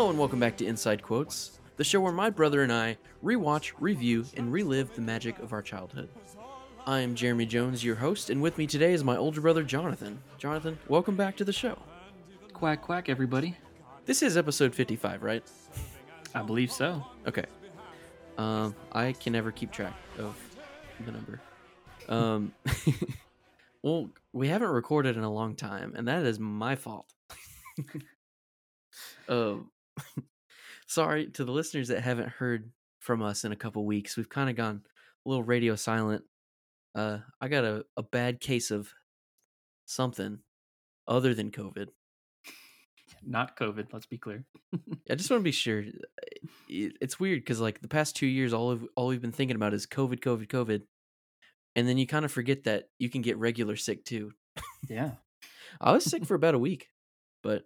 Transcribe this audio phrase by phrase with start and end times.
[0.00, 3.72] Hello and welcome back to Inside Quotes, the show where my brother and I rewatch,
[3.78, 6.08] review, and relive the magic of our childhood.
[6.86, 10.18] I am Jeremy Jones, your host, and with me today is my older brother Jonathan.
[10.38, 11.78] Jonathan, welcome back to the show.
[12.54, 13.58] Quack quack, everybody.
[14.06, 15.44] This is episode 55, right?
[16.34, 17.04] I believe so.
[17.26, 17.44] Okay.
[18.38, 20.34] Um, I can never keep track of
[21.04, 21.42] the number.
[22.08, 22.54] Um,
[23.82, 27.12] well, we haven't recorded in a long time, and that is my fault.
[29.28, 29.68] um,
[30.86, 32.70] sorry to the listeners that haven't heard
[33.00, 34.16] from us in a couple weeks.
[34.16, 34.82] We've kind of gone
[35.24, 36.24] a little radio silent.
[36.94, 38.92] Uh, I got a, a bad case of
[39.86, 40.38] something
[41.06, 41.88] other than COVID.
[43.26, 44.44] Not COVID, let's be clear.
[45.10, 45.80] I just want to be sure.
[46.68, 49.56] It- It's weird because like the past two years, all of all we've been thinking
[49.56, 50.82] about is COVID, COVID, COVID,
[51.76, 54.32] and then you kind of forget that you can get regular sick too.
[54.88, 55.12] Yeah.
[55.80, 56.88] I was sick for about a week,
[57.42, 57.62] but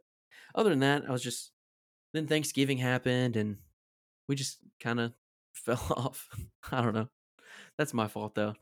[0.55, 1.51] other than that, I was just.
[2.15, 3.59] Then Thanksgiving happened, and
[4.29, 5.13] we just kind of
[5.55, 6.29] fell off.
[6.73, 7.09] I don't know.
[7.77, 8.55] That's my fault though.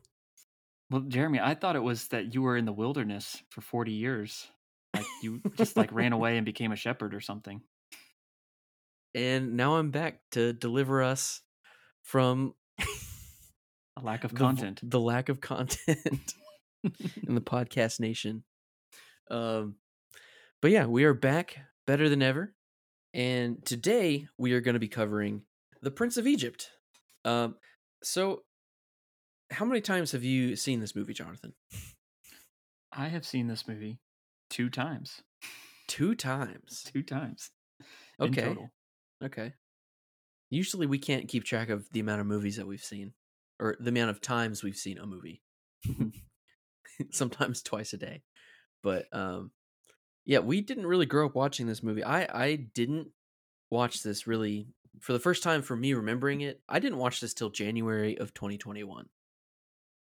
[0.91, 4.48] Well, Jeremy, I thought it was that you were in the wilderness for 40 years.
[4.95, 7.62] Like you just like ran away and became a shepherd or something.
[9.14, 11.41] And now I'm back to deliver us
[12.03, 14.80] from A lack of the content.
[14.83, 16.34] the lack of content
[17.27, 18.45] in the podcast nation.
[19.30, 19.77] Um,
[20.61, 22.55] but yeah, we are back better than ever,
[23.15, 25.42] and today we are going to be covering
[25.83, 26.70] the Prince of Egypt.
[27.25, 27.57] Um,
[28.03, 28.42] so
[29.51, 31.53] how many times have you seen this movie, Jonathan?
[32.92, 33.98] I have seen this movie
[34.51, 35.23] two times.
[35.89, 36.85] Two times.
[36.92, 37.51] Two times.
[38.20, 38.57] Okay.
[39.23, 39.53] Okay.
[40.51, 43.13] Usually we can't keep track of the amount of movies that we've seen
[43.59, 45.42] or the amount of times we've seen a movie.
[47.11, 48.23] Sometimes twice a day.
[48.83, 49.51] But um
[50.25, 52.05] yeah, we didn't really grow up watching this movie.
[52.05, 53.11] I I didn't
[53.71, 54.69] watch this really
[55.01, 56.63] for the first time for me remembering it.
[56.69, 59.11] I didn't watch this till January of 2021.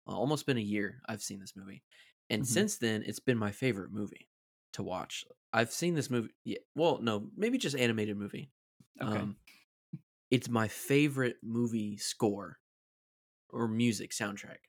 [0.08, 1.84] Uh, almost been a year I've seen this movie.
[2.30, 2.48] And Mhm.
[2.48, 4.30] since then it's been my favorite movie
[4.74, 5.26] to watch.
[5.54, 8.52] I've seen this movie yeah, well, no, maybe just animated movie.
[9.02, 9.26] Okay.
[9.26, 9.38] Um,
[10.32, 12.60] it's my favorite movie score
[13.50, 14.60] or music soundtrack.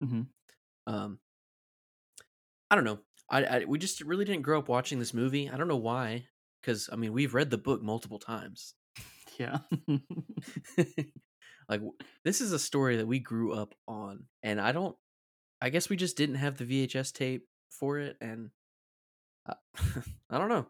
[0.00, 0.26] Mhm.
[0.86, 1.20] Um,
[2.70, 3.00] I don't know.
[3.30, 5.48] I, I we just really didn't grow up watching this movie.
[5.50, 6.26] I don't know why.
[6.60, 8.74] Because I mean, we've read the book multiple times.
[9.38, 9.58] yeah.
[11.68, 11.80] like
[12.24, 14.96] this is a story that we grew up on, and I don't.
[15.60, 18.50] I guess we just didn't have the VHS tape for it, and
[19.48, 19.54] uh,
[20.30, 20.66] I don't know.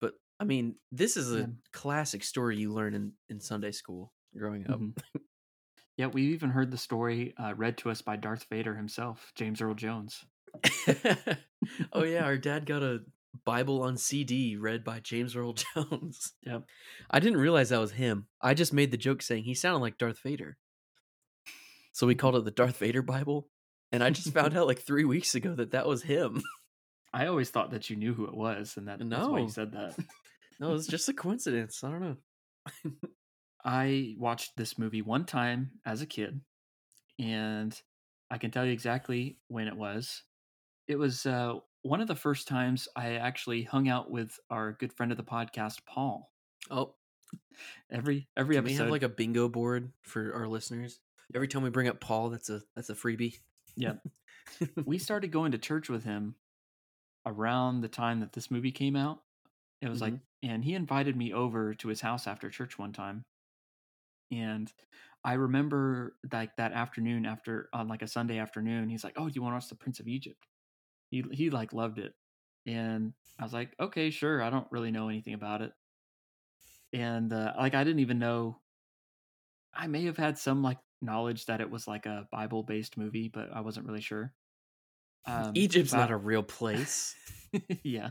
[0.00, 1.46] But I mean, this is a Yeah.
[1.72, 4.80] classic story you learn in in Sunday school growing up.
[4.80, 4.96] Mhm.
[5.96, 9.60] Yeah, we even heard the story uh, read to us by Darth Vader himself, James
[9.60, 10.24] Earl Jones.
[11.92, 13.00] oh yeah, our dad got a
[13.44, 16.32] Bible on CD read by James Earl Jones.
[16.42, 16.64] Yep.
[17.10, 18.26] I didn't realize that was him.
[18.40, 20.56] I just made the joke saying he sounded like Darth Vader.
[21.92, 23.48] So we called it the Darth Vader Bible,
[23.92, 26.42] and I just found out like 3 weeks ago that that was him.
[27.12, 29.72] I always thought that you knew who it was, and that, that's why you said
[29.72, 29.96] that.
[30.60, 31.82] No, it's just a coincidence.
[31.82, 32.16] I don't know.
[33.64, 36.40] I watched this movie one time as a kid,
[37.18, 37.78] and
[38.30, 40.22] I can tell you exactly when it was.
[40.90, 44.92] It was uh, one of the first times I actually hung out with our good
[44.92, 46.32] friend of the podcast, Paul.
[46.68, 46.94] Oh,
[47.92, 50.98] Every every can we episode, have like a bingo board for our listeners?
[51.32, 53.38] Every time we bring up Paul, that's a that's a freebie.
[53.76, 53.94] yeah,
[54.84, 56.34] we started going to church with him
[57.24, 59.20] around the time that this movie came out.
[59.80, 63.24] It was like, and he invited me over to his house after church one time.
[64.32, 64.72] And
[65.24, 69.32] I remember like that afternoon after on like a Sunday afternoon, he's like, "Oh, do
[69.36, 70.46] you want to watch the Prince of Egypt?"
[71.10, 72.14] He he like loved it,
[72.66, 75.72] and I was like, "Okay, sure." I don't really know anything about it,
[76.92, 78.60] and uh, like I didn't even know.
[79.74, 83.28] I may have had some like knowledge that it was like a Bible based movie,
[83.28, 84.34] but I wasn't really sure.
[85.26, 87.14] Um, Egypt's not a real place.
[87.82, 88.10] yeah,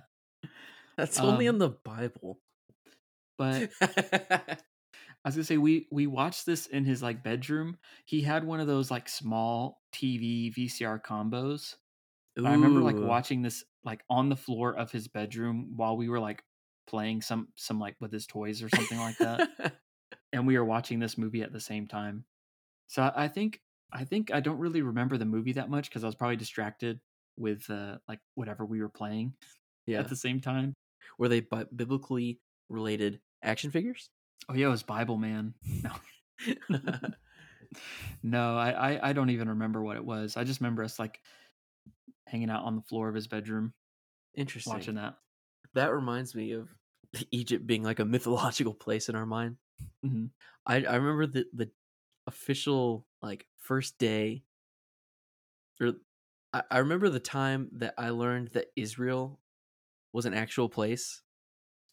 [0.98, 2.40] That's only Um, in the Bible.
[3.38, 4.58] but I
[5.26, 7.78] was gonna say we we watched this in his like bedroom.
[8.06, 11.76] He had one of those like small TV VCR combos.
[12.46, 13.06] I remember like Ooh.
[13.06, 16.44] watching this like on the floor of his bedroom while we were like
[16.88, 19.50] playing some some like with his toys or something like that,
[20.34, 22.26] and we were watching this movie at the same time.
[22.88, 26.04] So I, I think I think I don't really remember the movie that much because
[26.04, 27.00] I was probably distracted
[27.38, 29.34] with uh, like whatever we were playing
[29.86, 30.00] Yeah.
[30.00, 30.74] at the same time.
[31.18, 32.40] Were they bi- biblically
[32.70, 34.10] related action figures?
[34.48, 35.54] Oh yeah, it was Bible Man.
[35.84, 35.92] No,
[38.24, 40.38] no, I, I I don't even remember what it was.
[40.38, 41.20] I just remember us like
[42.30, 43.74] hanging out on the floor of his bedroom
[44.36, 44.74] Interesting.
[44.74, 45.16] watching that.
[45.74, 46.70] That reminds me of
[47.32, 49.58] Egypt being like a mythological place in our mind.
[50.06, 50.30] Mhm.
[50.66, 51.70] I I remember the the
[52.28, 54.44] official like first day
[55.82, 55.94] or
[56.54, 59.40] I, I remember the time that I learned that Israel
[60.14, 61.22] was an actual place.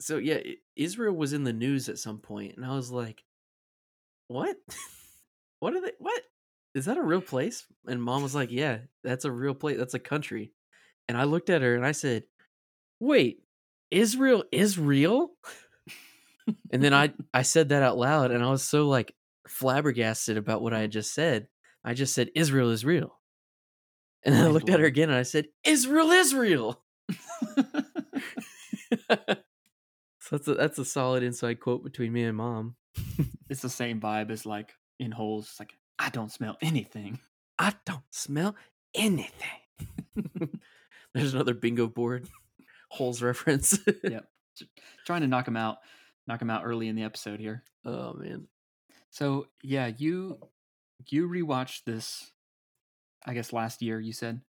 [0.01, 0.41] So yeah,
[0.75, 3.25] Israel was in the news at some point and I was like,
[4.29, 4.57] "What?
[5.61, 6.23] what are they what?
[6.77, 9.79] Is that a real place?" And mom was like, "Yeah, that's a real place.
[9.79, 10.53] That's a country."
[11.09, 12.25] And I looked at her and I said,
[13.01, 13.43] "Wait,
[13.91, 15.31] Israel is real?"
[16.71, 19.15] and then I I said that out loud and I was so like
[19.49, 21.49] flabbergasted about what I had just said.
[21.85, 23.19] I just said Israel is real.
[24.25, 26.83] And then I looked at her again and I said Israel is real.
[29.09, 29.27] so
[30.33, 32.75] that's a, that's a solid inside quote between me and mom.
[33.49, 35.47] it's the same vibe as like in holes.
[35.51, 37.21] It's like I don't smell anything.
[37.59, 38.55] I don't smell
[38.95, 39.31] anything.
[41.15, 42.29] There's another bingo board
[42.91, 43.79] holes reference.
[44.03, 44.27] Yep.
[45.05, 45.79] Trying to knock him out,
[46.27, 47.63] knock him out early in the episode here.
[47.85, 48.49] oh man.
[49.11, 50.39] So yeah, you
[51.09, 52.31] you rewatched this,
[53.27, 54.41] I guess last year you said,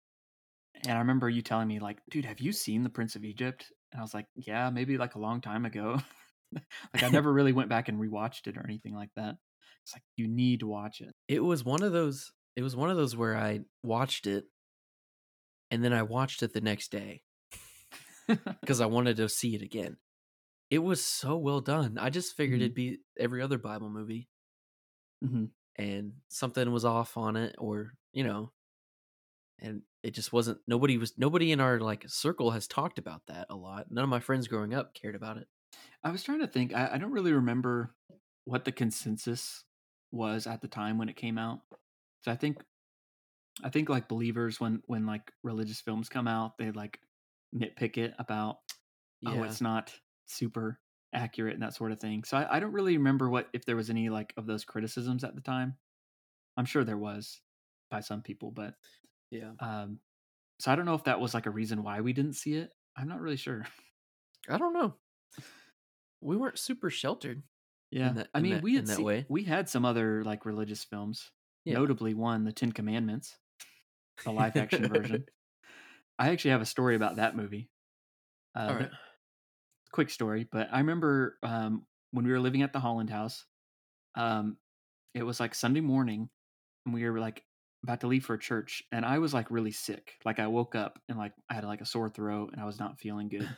[0.84, 3.72] and I remember you telling me like, dude, have you seen The Prince of Egypt?
[3.92, 5.98] And I was like, yeah, maybe like a long time ago.
[6.52, 9.36] like I never really went back and rewatched it or anything like that.
[9.86, 11.14] It's like you need to watch it.
[11.28, 14.46] It was one of those it was one of those where I watched it
[15.70, 17.22] and then I watched it the next day
[18.26, 19.96] because I wanted to see it again.
[20.70, 21.98] It was so well done.
[21.98, 22.64] I just figured Mhm.
[22.64, 24.28] it'd be every other Bible movie
[25.22, 25.50] Mhm.
[25.76, 28.52] and something was off on it or, you know,
[29.58, 33.46] and it just wasn't nobody was nobody in our like circle has talked about that
[33.50, 33.90] a lot.
[33.90, 35.46] None of my friends growing up cared about it.
[36.02, 36.74] I was trying to think.
[36.74, 37.94] I, I don't really remember
[38.44, 39.64] what the consensus
[40.12, 41.60] was at the time when it came out.
[42.22, 42.58] So I think,
[43.62, 46.98] I think like believers when when like religious films come out, they like
[47.54, 48.58] nitpick it about
[49.24, 49.92] oh it's not
[50.26, 50.78] super
[51.14, 52.24] accurate and that sort of thing.
[52.24, 55.24] So I, I don't really remember what if there was any like of those criticisms
[55.24, 55.76] at the time.
[56.56, 57.40] I'm sure there was
[57.90, 58.74] by some people, but
[59.30, 59.52] yeah.
[59.60, 60.00] um,
[60.58, 62.70] so I don't know if that was like a reason why we didn't see it.
[62.96, 63.66] I'm not really sure.
[64.48, 64.94] I don't know.
[66.20, 67.42] We weren't super sheltered.
[67.96, 69.26] Yeah, that- I mean, that- we had that seen- way.
[69.28, 71.30] we had some other like religious films,
[71.64, 71.74] Yeah.
[71.74, 73.36] notably one, the Ten Commandments,
[74.24, 75.24] the live action version.
[76.18, 77.70] I actually have a story about that movie.
[78.54, 78.90] Uh, All right.
[79.92, 83.44] quick story, but I remember um, when we were living at the Holland House.
[84.14, 84.56] Um,
[85.14, 86.28] it was like Sunday morning,
[86.84, 87.44] and we were like
[87.82, 90.14] about to leave for church, and I was like really sick.
[90.24, 92.78] Like I woke up and like I had like a sore throat, and I was
[92.78, 93.48] not feeling good.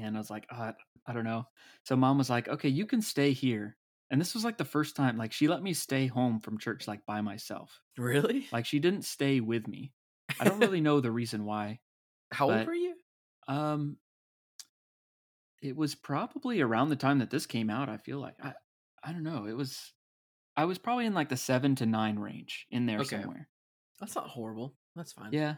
[0.00, 0.74] And I was like, "Ah,
[1.06, 1.46] I don't know.
[1.84, 3.78] So mom was like, okay, you can stay here.
[4.10, 6.86] And this was like the first time, like she let me stay home from church
[6.88, 7.80] like by myself.
[7.96, 8.46] Really?
[8.52, 9.94] Like she didn't stay with me.
[10.38, 11.80] I don't really know the reason why.
[12.32, 12.96] How old were you?
[13.48, 13.98] Um,
[15.62, 17.88] it was probably around the time that this came out.
[17.88, 18.54] I feel like I,
[19.02, 19.46] I don't know.
[19.46, 19.92] It was,
[20.56, 23.04] I was probably in like the seven to nine range in there Okay.
[23.04, 23.50] somewhere.
[24.00, 24.76] That's not horrible.
[24.96, 25.36] That's fine.
[25.36, 25.56] Yeah,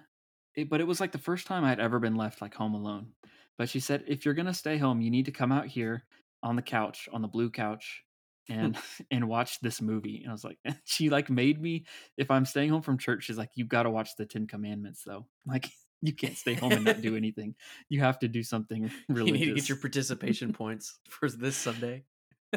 [0.54, 3.14] it, but it was like the first time I'd ever been left like home alone.
[3.58, 6.04] But she said, if you're gonna stay home, you need to come out here
[6.42, 8.02] on the couch, on the blue couch,
[8.48, 8.54] hmm.
[8.54, 8.76] and
[9.10, 10.20] and watch this movie.
[10.22, 11.86] And I was like, she like made me.
[12.16, 15.02] If I'm staying home from church, she's like, you got to watch the Ten Commandments
[15.04, 15.26] though.
[15.46, 15.70] Like
[16.02, 17.54] you can't stay home and not do anything.
[17.88, 19.32] You have to do something really.
[19.32, 22.04] You need to get your participation points for this Sunday.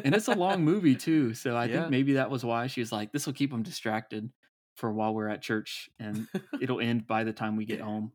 [0.04, 1.32] and it's a long movie too.
[1.34, 1.80] So I Yeah.
[1.80, 4.30] think maybe that was why she was like, this will keep them distracted
[4.76, 6.26] for while we're at church, and
[6.60, 8.12] it'll end by the time we get home.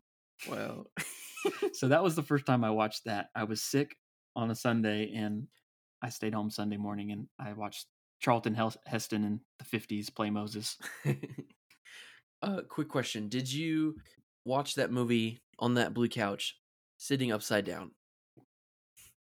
[0.47, 0.85] Wow.
[1.73, 3.29] so that was the first time I watched that.
[3.35, 3.95] I was sick
[4.35, 5.47] on a Sunday and
[6.01, 7.87] I stayed home Sunday morning and I watched
[8.19, 10.77] Charlton Heston in the 50s play Moses.
[12.41, 13.95] uh, quick question: Did you
[14.45, 16.57] watch that movie on that blue couch,
[16.97, 17.91] sitting upside down,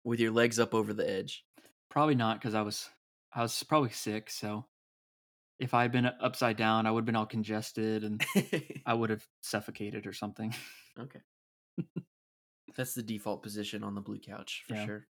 [0.04, 1.44] with your legs up over the edge?
[1.90, 2.88] Probably not because I was
[3.32, 4.30] I was probably sick.
[4.30, 4.66] So
[5.58, 8.24] if I had been upside down, I would have been all congested and
[8.86, 10.54] I would have suffocated or something.
[10.98, 11.20] okay.
[12.76, 14.86] That's the default position on the blue couch for Yeah.
[14.86, 15.06] sure.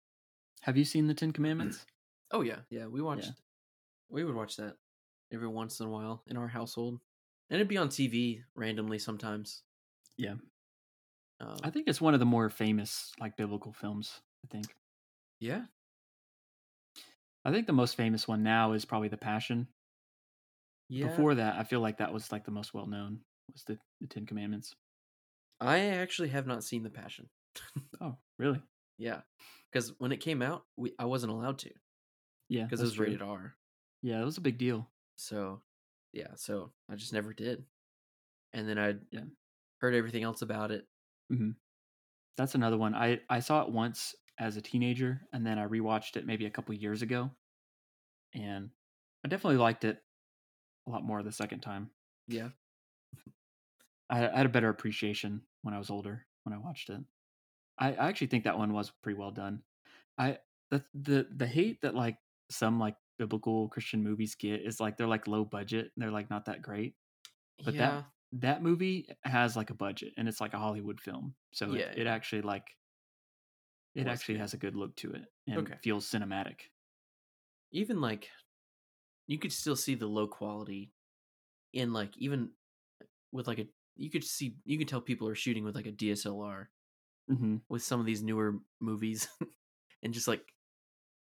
[0.62, 1.84] Have you seen the Ten Commandments?
[2.30, 2.86] Oh yeah, yeah.
[2.86, 3.32] We watched.
[4.10, 4.76] We would watch that
[5.32, 7.00] every once in a while in our household,
[7.48, 9.62] and it'd be on TV randomly sometimes.
[10.18, 10.34] Yeah.
[11.40, 14.20] Um, I think it's one of the more famous like biblical films.
[14.44, 14.66] I think.
[15.40, 15.62] yeah.
[17.46, 19.68] I think the most famous one now is probably The Passion.
[20.90, 21.06] Yeah.
[21.06, 23.20] Before that, I feel like that was like the most well known
[23.52, 24.74] was the, the Ten Commandments.
[25.60, 27.30] I actually have not seen The Passion.
[28.00, 28.62] Oh, really?
[28.96, 29.22] Yeah,
[29.70, 31.72] because when it came out, we I wasn't allowed to
[32.48, 32.98] Yeah, because it was true.
[32.98, 33.56] rated R.
[34.02, 34.90] Yeah, it was a big deal.
[35.16, 35.62] So,
[36.12, 37.66] yeah, so I just never did.
[38.52, 39.24] And then I Yeah.
[39.80, 40.88] heard everything else about it.
[41.32, 41.50] Mm-hmm.
[42.36, 42.94] That's another one.
[42.94, 46.50] I I saw it once as a teenager, and then I rewatched it maybe a
[46.50, 47.32] couple years ago,
[48.34, 48.70] and
[49.24, 50.04] I definitely liked it
[50.86, 51.92] a lot more the second time.
[52.28, 52.50] Yeah,
[54.10, 57.04] I, I had a better appreciation when I was older when I watched it.
[57.78, 59.62] I, I actually think that one was pretty well done.
[60.18, 62.18] I the the the hate that like
[62.50, 66.30] some like biblical Christian movies get is like they're like low budget and they're like
[66.30, 66.96] not that great.
[67.64, 71.36] But that- yeah, That movie has like a budget and it's like a Hollywood film,
[71.52, 72.76] so Yeah, it, it actually like
[73.94, 74.38] it actually good.
[74.38, 75.78] has a good look to it and Okay.
[75.82, 76.68] feels cinematic.
[77.70, 78.30] even like
[79.26, 80.92] you could still see the low quality
[81.72, 82.52] in like even
[83.32, 85.92] with like a you could see you could tell people are shooting with like a
[85.92, 86.70] DSLR
[87.30, 87.56] Mm-hmm.
[87.68, 89.28] with some of these newer movies
[90.02, 90.40] and just like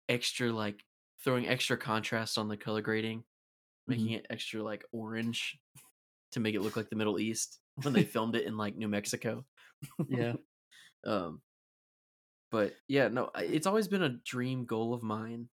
[0.09, 0.83] extra like
[1.23, 3.23] throwing extra contrast on the color grading
[3.87, 5.59] making it extra like orange
[6.33, 8.89] to make it look like the middle east when they filmed it in like new
[8.89, 9.45] mexico
[10.09, 10.35] Yeah.
[11.07, 11.41] um
[12.51, 15.49] but yeah no it's always been a dream goal of mine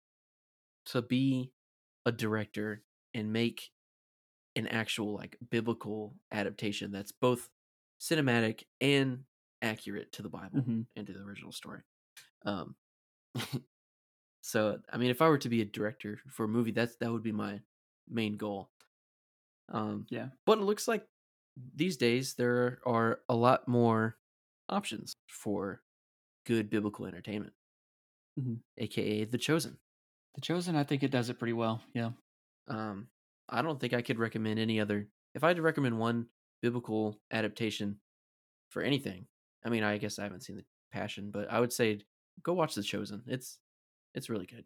[0.87, 1.53] to be
[2.07, 2.83] a director
[3.15, 3.71] and make
[4.57, 7.49] an actual like biblical adaptation that's both
[8.01, 9.21] cinematic and
[9.65, 11.81] accurate to the bible hmm and to the original story
[12.47, 12.77] um
[14.43, 17.11] so i mean if i were to be a director for a movie that's that
[17.13, 17.61] would be my
[18.09, 18.71] main goal
[19.71, 20.29] um Yeah.
[20.47, 21.07] but it looks like
[21.75, 24.17] these days there are a lot more
[24.69, 25.83] options for
[26.47, 27.55] good biblical entertainment
[28.39, 28.59] Mhm.
[28.79, 29.79] aka the chosen
[30.35, 31.81] The Chosen, I think it does it pretty well.
[31.95, 32.11] Yeah.
[32.69, 33.09] um
[33.49, 36.27] i don't think i could recommend any other if i had to recommend one
[36.63, 38.01] biblical adaptation
[38.71, 39.27] for anything
[39.65, 41.99] i mean i guess i haven't seen the passion but i would say
[42.43, 43.23] go watch the chosen.
[43.27, 43.59] It's
[44.15, 44.65] it's really good.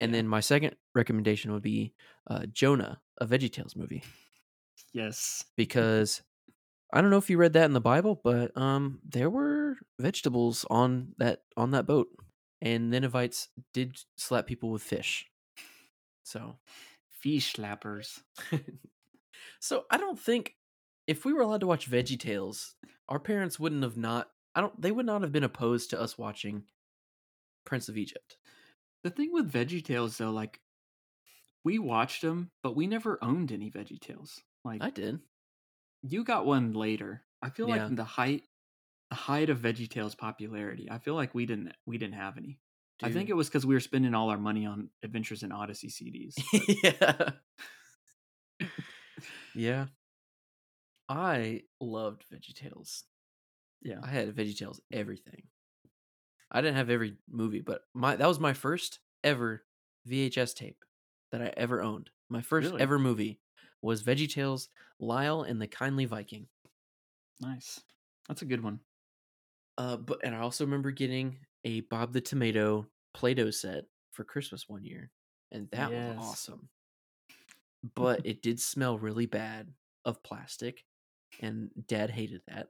[0.00, 1.94] And then my second recommendation would be
[2.28, 4.02] uh jonah a veggietales movie.
[4.92, 5.44] Yes.
[5.56, 6.22] because
[6.92, 10.66] i don't know if you read that in the bible but um there were vegetables
[10.68, 12.08] on that on that boat
[12.60, 15.26] and ninevites did slap people with fish.
[16.24, 16.56] So
[17.08, 18.20] Fish slappers.
[19.60, 20.54] so I don't think
[21.06, 22.74] if we were allowed to watch Veggie Tales,
[23.08, 24.28] our parents wouldn't have not.
[24.54, 24.80] I don't.
[24.80, 26.64] They would not have been opposed to us watching
[27.64, 28.36] Prince of Egypt.
[29.04, 30.60] The thing with Veggie Tales, though, like
[31.64, 34.40] we watched them, but we never owned any Veggie Tales.
[34.64, 35.20] Like I did.
[36.02, 37.22] you got one later.
[37.42, 37.86] I feel like Yeah.
[37.86, 38.44] in the height,
[39.10, 42.58] the height of Veggie Tales popularity, I feel like we didn't we didn't have any.
[43.02, 45.88] I think it was because we were spending all our money on Adventures in Odyssey
[45.88, 46.34] CDs.
[46.82, 48.68] yeah.
[49.54, 49.86] yeah.
[51.08, 53.04] I loved Veggie Tales.
[53.82, 54.00] Yeah.
[54.02, 55.48] I had Veggie Tales everything.
[56.50, 59.64] I didn't have every movie, but my that was my first ever
[60.06, 60.84] VHS tape
[61.32, 62.10] that I ever owned.
[62.28, 62.82] My first Really?
[62.82, 63.40] ever movie
[63.82, 66.48] was Veggie Tales, Lyle and the Kindly Viking.
[67.40, 67.80] Nice.
[68.28, 68.80] That's a good one.
[69.78, 74.68] Uh, but and I also remember getting a Bob the Tomato Play-Doh set for Christmas
[74.68, 75.10] one year,
[75.52, 76.16] and that Yes.
[76.16, 76.68] was awesome.
[77.94, 80.84] But it did smell really bad of plastic,
[81.40, 82.68] and Dad hated that.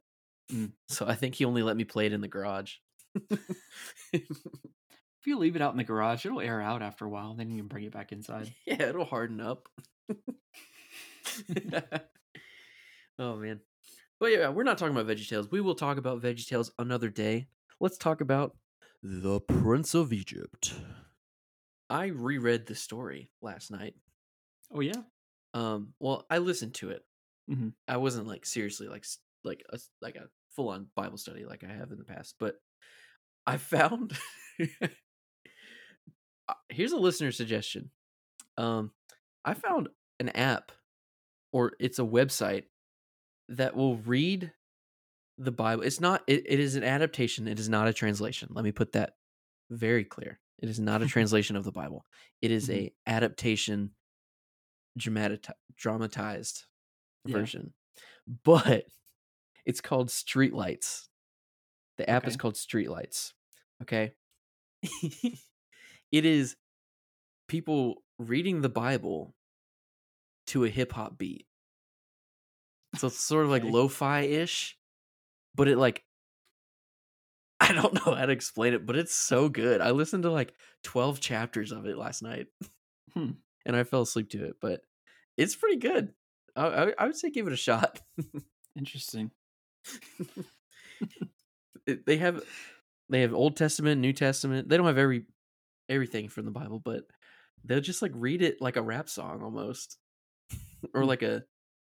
[0.53, 0.73] Mm.
[0.89, 2.75] So I think he only let me play it in the garage.
[5.27, 7.35] If you leave it out in the garage, it'll air out after a while.
[7.35, 8.55] Then you can bring it back inside.
[8.65, 9.69] yeah, it'll harden up.
[13.19, 13.59] oh man.
[14.21, 15.51] But yeah, we're not talking about VeggieTales.
[15.51, 17.49] We will talk about VeggieTales another day.
[17.81, 18.57] Let's talk about
[19.03, 20.75] The Prince of Egypt.
[21.91, 23.97] I reread the story last night.
[24.73, 25.03] Oh yeah.
[25.55, 27.03] Um, well, I listened to it.
[27.51, 27.73] Mhm.
[27.89, 29.05] I wasn't like seriously like
[29.45, 32.57] like a like a full on Bible study like I have in the past, but
[33.47, 34.19] I found
[36.69, 37.91] here's a listener suggestion.
[38.57, 38.93] Um,
[39.45, 39.89] I found
[40.21, 40.73] an app,
[41.53, 42.65] or it's a website
[43.51, 44.53] that will read
[45.39, 45.83] the Bible.
[45.83, 46.23] It's not.
[46.27, 47.47] It, it is an adaptation.
[47.49, 48.49] It is not a translation.
[48.53, 49.15] Let me put that
[49.71, 50.41] very clear.
[50.59, 52.05] It is not a translation of the Bible.
[52.43, 52.75] It is Mhm.
[52.75, 53.91] a adaptation,
[54.99, 56.65] dramati- dramatized
[57.27, 57.47] Yeah.
[57.47, 57.75] version,
[58.45, 58.87] but
[59.67, 61.09] it's called Streetlights.
[61.99, 62.39] The app is Okay.
[62.39, 63.35] called Streetlights.
[63.83, 64.15] Okay.
[66.13, 66.57] it is
[67.49, 69.35] people reading the Bible
[70.47, 71.47] to a hip hop beat.
[72.95, 73.65] So it's sort of like Okay.
[73.65, 74.79] lo-fi ish,
[75.55, 76.07] but it like
[77.61, 79.81] I don't know how to explain it, but it's so good.
[79.81, 82.49] I listened to like 12 chapters of it last night.
[83.15, 83.31] Hmm.
[83.65, 84.83] And I fell asleep to it, but
[85.37, 86.15] it's pretty good.
[86.57, 88.01] I, I, would say give it a shot.
[88.77, 89.31] Interesting.
[91.87, 92.43] They have
[93.09, 94.69] they have Old Testament, New Testament.
[94.69, 95.27] They don't have every
[95.89, 97.05] everything from the Bible, but
[97.65, 99.99] they'll just like read it like a rap song almost,
[100.95, 101.09] or hmm.
[101.09, 101.45] like a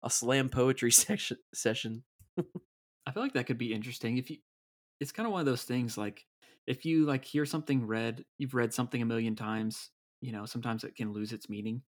[0.04, 2.04] a slam poetry section session.
[3.08, 4.38] I feel like that could be interesting if you.
[5.00, 6.26] It's kind of one of those things like
[6.68, 9.92] if you like hear something read, you've read something a million times.
[10.22, 11.82] You know, sometimes it can lose its meaning.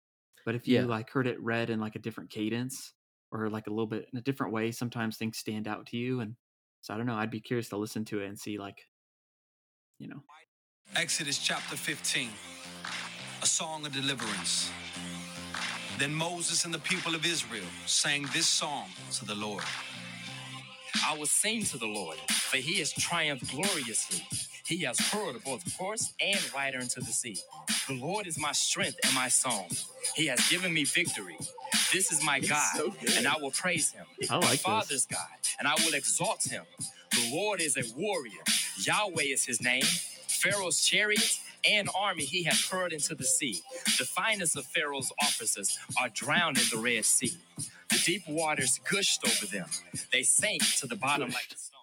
[0.47, 0.85] But if you Yeah.
[0.85, 2.93] like heard it read in like a different cadence
[3.31, 6.21] or like a little bit in a different way, sometimes things stand out to you.
[6.21, 6.37] And
[6.79, 7.17] so I don't know.
[7.17, 8.87] I'd be curious to listen to it and see like,
[9.99, 10.23] you know,
[10.95, 12.29] Exodus chapter 15,
[13.41, 14.71] a song of deliverance.
[15.97, 19.65] Then Moses and the people of Israel sang this song to the Lord.
[21.05, 24.23] I will sing to the Lord, for he has triumphed gloriously.
[24.65, 27.37] He has hurled both horse and rider into the sea.
[27.87, 29.67] The Lord is my strength and my song.
[30.15, 31.37] He has given me victory.
[31.93, 32.81] This is my God,
[33.15, 34.05] and I will praise him.
[34.29, 34.61] I like my this.
[34.61, 35.19] Father's God,
[35.59, 36.63] and I will exalt him.
[37.11, 38.43] The Lord is a warrior.
[38.83, 39.83] Yahweh is his name.
[40.27, 43.61] Pharaoh's chariots and army he hath hurled into the sea.
[43.97, 47.31] The finest of Pharaoh's officers are drowned in the Red Sea.
[47.89, 49.67] The deep waters gushed over them.
[50.11, 51.79] They sank to the bottom like a stone.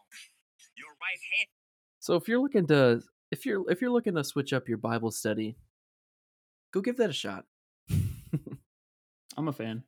[0.76, 1.48] Your right hand.
[2.00, 5.10] So if you're looking to if you're if you're looking to switch up your Bible
[5.10, 5.56] study,
[6.72, 7.44] go give that a shot.
[9.36, 9.84] I'm a fan.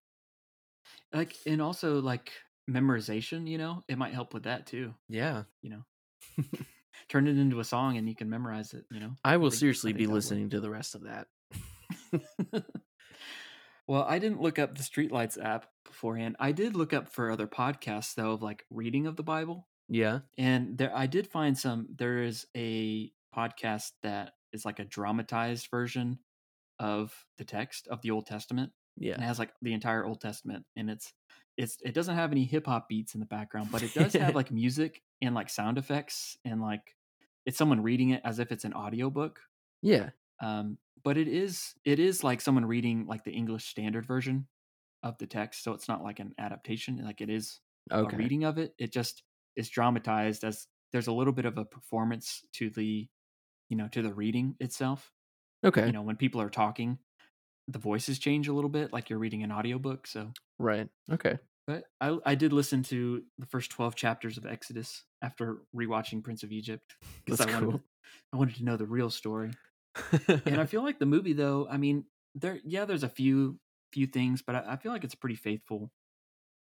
[1.13, 2.33] Like, and also like
[2.71, 4.95] memorization, you know, it might help with that too.
[5.09, 6.45] Yeah, You know,
[7.09, 9.13] turn it into a song and you can memorize it, you know.
[9.25, 10.15] I will think- I seriously be would.
[10.15, 11.27] listening to the rest of that.
[13.87, 16.37] well, I didn't look up the Streetlights app beforehand.
[16.41, 20.21] I did look up for other podcasts though of like reading of the Bible, Yeah,
[20.37, 21.87] and there I did find some.
[21.97, 26.19] There is a podcast that is like a dramatized version
[26.79, 28.73] of the text of the Old Testament.
[28.99, 31.13] Yeah and it has like the entire Old Testament, and it's
[31.57, 34.35] it's it doesn't have any hip hop beats in the background, but it does have
[34.35, 36.97] like music and like sound effects and like
[37.47, 39.41] it's someone reading it as if it's an audiobook.
[39.83, 40.11] yeah.
[40.41, 44.49] Um, but it is it is like someone reading like the English Standard Version
[45.03, 46.99] of the text, so it's not like an adaptation.
[47.05, 48.07] Like it is Okay.
[48.07, 48.75] a reading of it.
[48.79, 49.25] It just
[49.57, 53.09] is dramatized as there's a little bit of a performance to the
[53.71, 55.13] you know to the reading itself
[55.65, 55.87] Okay.
[55.87, 56.99] you know when people are talking
[57.69, 60.89] the voices change a little bit like you're reading an audiobook so right.
[61.11, 61.39] Okay.
[61.67, 66.43] But I, I did listen to the first 12 chapters of exodus after rewatching prince
[66.43, 67.73] of egypt because I, wanted cool.
[67.79, 67.85] to-
[68.33, 69.51] I wanted to know the real story
[70.45, 73.59] and i feel like the movie though i mean there yeah there's a few
[73.93, 75.91] few things but i, I feel like it's a pretty faithful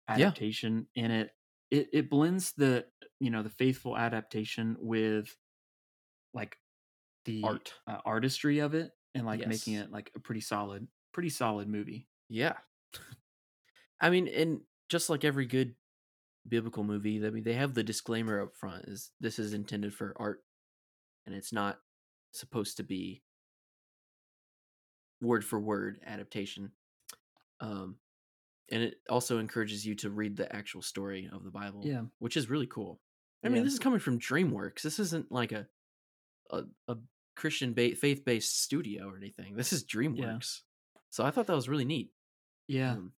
[0.09, 0.15] Yeah.
[0.15, 1.31] adaptation in it
[1.71, 2.85] it it blends the
[3.19, 5.35] you know the faithful adaptation with
[6.33, 6.57] like
[7.25, 7.73] the Art.
[7.85, 12.07] uh, artistry of it and like making it like a pretty solid pretty solid movie
[12.29, 12.53] yeah.
[14.01, 15.75] I mean, and just like every good
[16.47, 20.13] biblical movie, I mean, they have the disclaimer up front: is this is intended for
[20.17, 20.43] art,
[21.25, 21.79] and it's not
[22.33, 23.23] supposed to be
[25.21, 26.71] word for word adaptation.
[27.59, 27.97] Um,
[28.71, 31.81] and it also encourages you to read the actual story of the Bible.
[31.83, 32.03] Yeah.
[32.19, 33.01] which is really cool.
[33.43, 33.53] I Yeah.
[33.55, 34.81] mean, this is coming from DreamWorks.
[34.81, 35.67] This isn't like a
[36.51, 36.97] a, a
[37.35, 39.55] Christian ba- faith based studio or anything.
[39.55, 40.61] This is DreamWorks.
[41.11, 42.11] So I thought that was really neat.
[42.67, 43.13] yeah Um,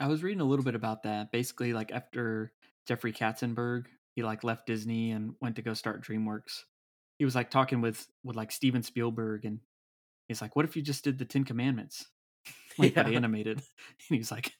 [0.00, 2.52] i was reading a little bit about that basically like after
[2.86, 6.62] jeffrey katzenberg he like left disney and went to go start dreamworks
[7.18, 9.60] he was like talking with with like steven spielberg and
[10.28, 12.06] he's like what if you just did the ten commandments
[12.78, 13.08] like Yeah.
[13.08, 13.58] animated
[14.08, 14.52] and he's like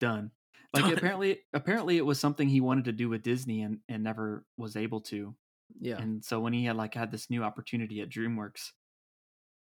[0.00, 0.30] done
[0.72, 0.92] like Done.
[0.94, 4.76] apparently apparently it was something he wanted to do with disney and and never was
[4.76, 5.34] able to
[5.80, 5.96] yeah.
[5.98, 8.70] and so when he had like had this new opportunity at dreamworks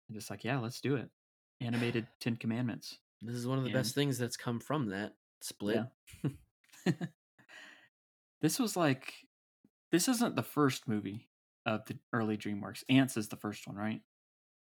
[0.09, 1.09] I'm just like yeah let's do it
[1.61, 5.85] animated ten commandments This is one of the best things that's come from that split.
[8.40, 9.14] this was like
[9.90, 11.28] this isn't the first movie
[11.66, 14.00] of the early dreamworks antz is the first one right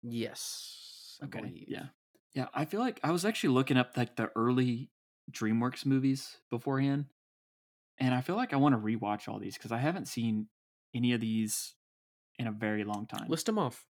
[0.02, 1.18] Yes.
[1.22, 1.64] I believe.
[1.68, 1.86] yeah
[2.34, 4.90] yeah i feel like i was actually looking up like the early
[5.30, 7.06] dreamworks movies beforehand
[7.98, 10.46] and i feel like i want to rewatch all these because i haven't seen
[10.94, 11.74] any of these
[12.38, 13.84] in a very long time List them off.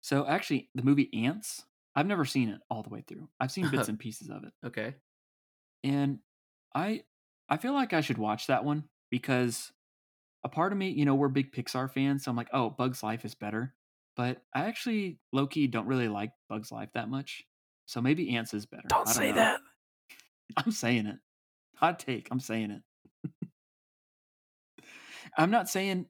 [0.00, 1.62] so actually the movie antz
[1.96, 4.52] i've never seen it all the way through i've seen bits and pieces of it
[4.66, 4.94] Okay.
[5.82, 6.18] and
[6.74, 7.02] i
[7.48, 9.72] i feel like i should watch that one because
[10.44, 13.02] a part of me you know we're big pixar fans so i'm like oh bugs
[13.02, 13.74] life is better
[14.16, 17.44] but i actually low-key don't really like bugs life that much
[17.86, 19.32] so maybe antz is better I know.
[19.34, 19.60] That.
[20.56, 21.16] I'm saying it
[21.76, 22.82] hot take i'm saying it
[25.36, 26.06] i'm not saying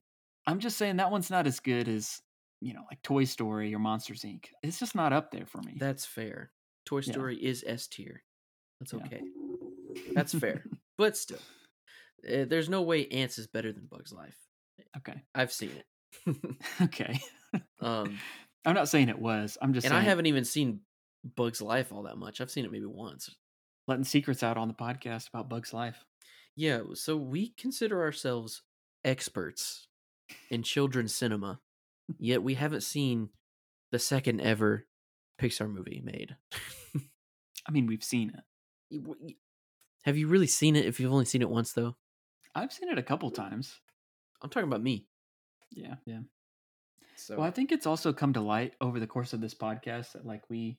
[0.47, 2.20] i'm just saying that one's not as good as
[2.64, 5.74] you know like toy story or monsters inc it's just not up there for me
[5.79, 6.50] That's fair.
[6.87, 7.12] Toy Yeah.
[7.12, 8.22] Story is S tier.
[8.81, 9.00] That's Yeah.
[9.07, 9.22] okay.
[10.14, 10.64] That's fair.
[10.98, 11.38] but still.
[12.29, 14.37] Uh, There's no way Antz is better than Bugs Life.
[14.98, 15.22] Okay.
[15.35, 15.87] I've seen it.
[16.83, 17.20] Okay.
[17.81, 18.18] um,
[18.66, 19.57] I'm not saying it was.
[19.62, 20.81] I'm just and I haven't even seen
[21.37, 22.40] Bugs Life all that much.
[22.40, 23.35] I've seen it maybe once.
[23.88, 26.05] letting secrets out on the podcast about Bug's life.
[26.57, 28.62] Yeah, so we consider ourselves
[29.05, 29.88] experts
[30.50, 31.61] in children's cinema,
[32.19, 33.31] yet we haven't seen
[33.93, 34.87] the second ever
[35.40, 36.37] Pixar movie made.
[37.67, 38.45] I mean, we've seen it.
[38.90, 39.35] Y- w- y-
[40.05, 41.97] Have you really seen it if you've only seen it once, though?
[42.55, 43.81] I've seen it a couple times.
[44.43, 45.07] I'm talking about me.
[45.73, 46.21] Yeah, yeah.
[47.17, 50.12] So Well, I think it's also come to light over the course of this podcast
[50.12, 50.79] that like we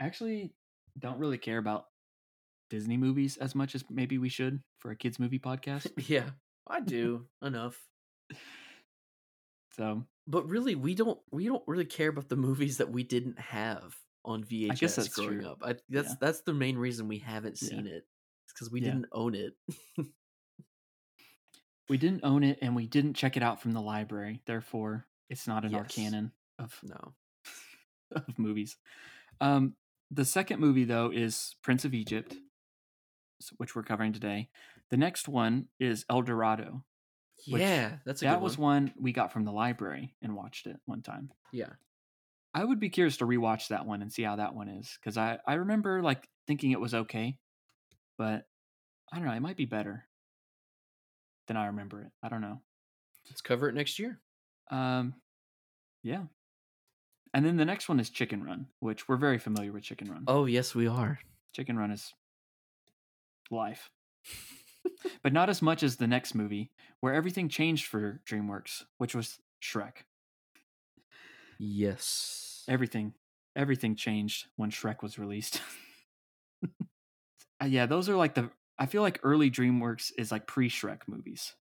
[0.00, 0.54] actually
[0.98, 1.86] don't really care about
[2.70, 5.90] Disney movies as much as maybe we should for a kids movie podcast.
[6.08, 6.30] yeah,
[6.68, 7.78] I do enough.
[9.76, 13.38] So But really, we don't we don't really care about the movies that we didn't
[13.38, 15.48] have on VHS guess that's growing true.
[15.48, 15.58] up.
[15.62, 16.14] I, that's Yeah.
[16.20, 17.68] that's the main reason we haven't Yeah.
[17.68, 18.06] seen it.
[18.44, 18.92] It's because we Yeah.
[18.92, 19.56] didn't own it.
[21.88, 24.42] we didn't own it and we didn't check it out from the library.
[24.46, 27.14] Therefore, it's not in our canon of no.
[28.12, 28.76] of movies.
[29.40, 29.74] Um,
[30.10, 32.36] the second movie though is Prince of Egypt,
[33.56, 34.50] which we're covering today.
[34.90, 36.84] The next one is El Dorado.
[37.44, 38.84] Yeah, that's a that was one.
[38.84, 41.30] one we got from the library and watched it one time.
[41.52, 41.70] Yeah.
[42.54, 45.16] I would be curious to rewatch that one and see how that one is because
[45.16, 47.38] I I remember like thinking it was okay,
[48.18, 48.46] but
[49.12, 49.32] I don't know.
[49.32, 50.06] It might be better
[51.48, 52.10] than I remember it.
[52.22, 52.60] I don't know.
[53.28, 54.20] Let's cover it next year.
[54.70, 55.14] Um,
[56.02, 56.24] yeah.
[57.34, 59.84] And then the next one is Chicken Run, which we're very familiar with.
[59.84, 60.24] Chicken Run.
[60.26, 61.18] Oh yes, we are.
[61.54, 62.12] Chicken Run is
[63.50, 63.90] life,
[65.22, 69.38] but not as much as the next movie, where everything changed for DreamWorks, which was
[69.62, 70.04] Shrek.
[71.58, 72.64] Yes.
[72.68, 73.14] Everything,
[73.56, 75.60] everything changed when Shrek was released.
[77.62, 78.50] Uh, yeah, those are like the.
[78.78, 81.54] I feel like early DreamWorks is like pre-Shrek movies.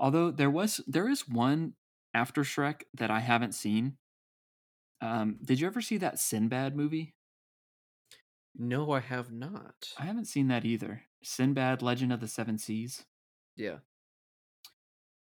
[0.00, 1.74] Although there was there is one
[2.12, 3.96] after Shrek that I haven't seen.
[5.00, 7.14] Um, did you ever see that Sinbad movie?
[8.56, 9.92] No, I have not.
[9.98, 11.02] I haven't seen that either.
[11.26, 13.04] Sinbad: Legend of the Seven Seas.
[13.56, 13.78] Yeah.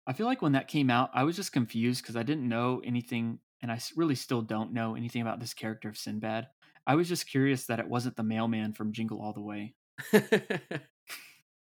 [0.07, 2.81] I feel like when that came out, I was just confused because I didn't know
[2.85, 6.47] anything, and I really still don't know anything about this character of Sinbad.
[6.85, 9.73] I was just curious that it wasn't the mailman from Jingle All the Way.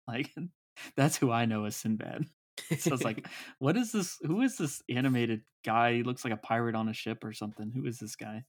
[0.08, 0.32] Like,
[0.98, 2.26] that's who I know as Sinbad.
[2.78, 3.28] So I was like,
[3.60, 4.18] what is this?
[4.22, 5.96] Who is this animated guy?
[5.96, 7.72] He looks like a pirate on a ship or something.
[7.72, 8.44] Who is this guy?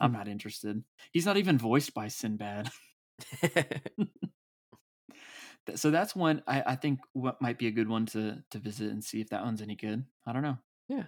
[0.00, 0.82] I'm not interested.
[1.12, 2.70] He's not even voiced by Sinbad.
[5.74, 8.90] So that's one I, I think what might be a good one to to visit
[8.90, 10.04] and see if that one's any good.
[10.26, 10.58] I don't know.
[10.88, 11.04] Yeah.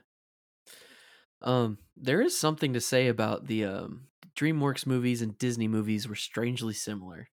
[1.43, 6.15] Um, there is something to say about the um DreamWorks movies and Disney movies were
[6.15, 7.29] strangely similar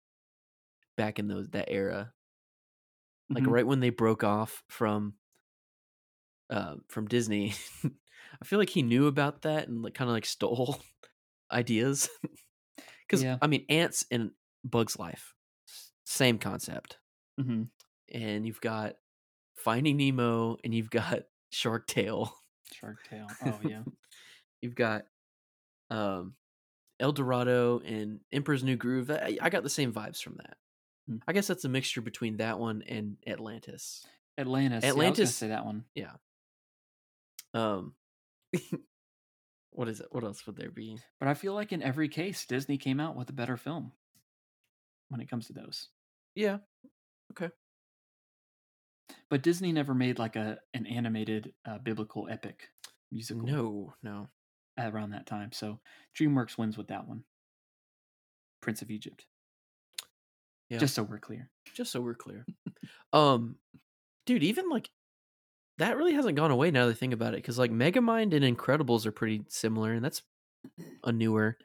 [0.98, 2.14] back in those that era.
[3.30, 3.52] Like Mhm.
[3.52, 5.16] right when they broke off from
[6.50, 7.54] uh, from Disney.
[8.42, 10.80] I feel like he knew about that and like kind of like stole
[11.52, 12.10] ideas.
[13.10, 13.38] Cuz Yeah.
[13.42, 14.32] I mean Antz and
[14.64, 15.36] Bugs Life
[16.10, 16.98] same concept.
[17.40, 17.70] Mhm.
[18.14, 18.96] And you've got
[19.56, 22.34] Finding Nemo and you've got Shark Tale.
[22.74, 23.28] Shark Tale.
[23.46, 23.84] Oh yeah.
[24.62, 25.06] You've got
[25.90, 26.36] um
[27.00, 29.10] El Dorado and Emperor's New Groove.
[29.10, 30.58] I, I got the same vibes from that.
[31.08, 31.18] Hmm.
[31.28, 34.06] I guess that's a mixture between that one and Atlantis.
[34.38, 34.84] Atlantis.
[34.84, 35.86] yeah, I was Atlantis- say that one.
[35.96, 36.12] Yeah.
[37.54, 37.94] Um
[39.72, 40.08] what is it?
[40.12, 40.98] What else would there be?
[41.20, 43.92] But I feel like in every case, Disney came out with a better film
[45.10, 45.88] when it comes to those.
[46.36, 46.58] Yeah.
[49.30, 52.70] But Disney never made like a an animated uh, biblical epic
[53.12, 54.28] musical No, no.
[54.78, 55.52] around that time.
[55.52, 55.80] So
[56.18, 57.24] DreamWorks wins with that one.
[58.62, 59.26] Prince of Egypt.
[60.70, 60.78] Yeah.
[60.80, 61.50] Just so we're clear.
[61.74, 62.46] Just so we're clear.
[63.14, 63.56] um
[64.26, 64.90] dude, even like
[65.78, 68.58] that really hasn't gone away now that I think about it cuz like Megamind and
[68.58, 70.24] Incredibles are pretty similar and that's
[71.04, 71.58] a newer.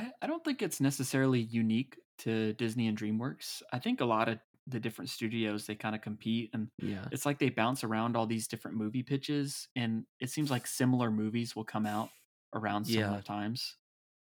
[0.00, 3.62] I, I don't think it's necessarily unique to Disney and DreamWorks.
[3.72, 7.04] I think a lot of the different studios they kind of compete and Yeah.
[7.10, 11.10] it's like they bounce around all these different movie pitches and it seems like similar
[11.10, 12.10] movies will come out
[12.54, 13.02] around Yeah.
[13.06, 13.76] similar times.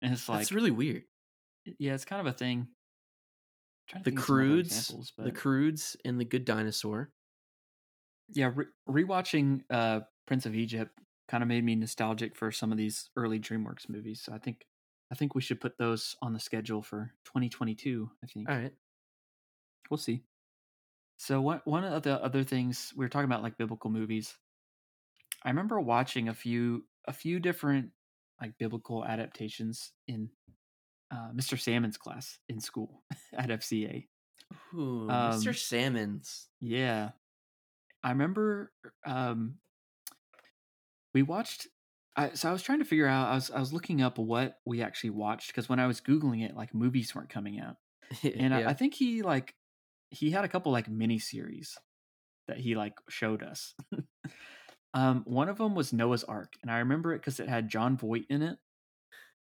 [0.03, 1.05] And it's like it's really weird.
[1.79, 2.69] yeah, it's kind of a thing.
[3.89, 7.13] to The Croods, examples, the but- Croods and the Good Dinosaur.
[8.31, 10.99] yeah, re- rewatching uh Prince of Egypt
[11.29, 14.21] kind of made me nostalgic for some of these early DreamWorks movies.
[14.23, 14.67] So I think
[15.11, 18.49] I think we should put those on the schedule for 2022, I think.
[18.51, 18.73] All right.
[19.91, 20.23] We'll see.
[21.19, 24.37] So one one of the other things we were talking about like biblical movies.
[25.45, 27.91] I remember watching a few a few different
[28.41, 30.29] like biblical adaptations in
[31.11, 31.59] uh, Mr.
[31.59, 34.09] Salmon's class in school at FCA.
[34.75, 35.57] Ooh, Um, Mr.
[35.57, 36.49] Salmons.
[36.61, 37.11] Yeah.
[38.03, 38.73] I remember
[39.07, 39.55] um
[41.15, 41.69] we watched
[42.17, 44.59] I so I was trying to figure out I was I was looking up what
[44.65, 47.77] we actually watched because when I was googling it like movies weren't coming out.
[48.23, 49.55] And I, I think he like
[50.11, 51.77] he had a couple like mini series
[52.49, 53.75] that he like showed us.
[54.95, 57.97] um one of them was Noah's Ark and I remember it cuz it had Jon
[57.97, 58.59] Voight in it.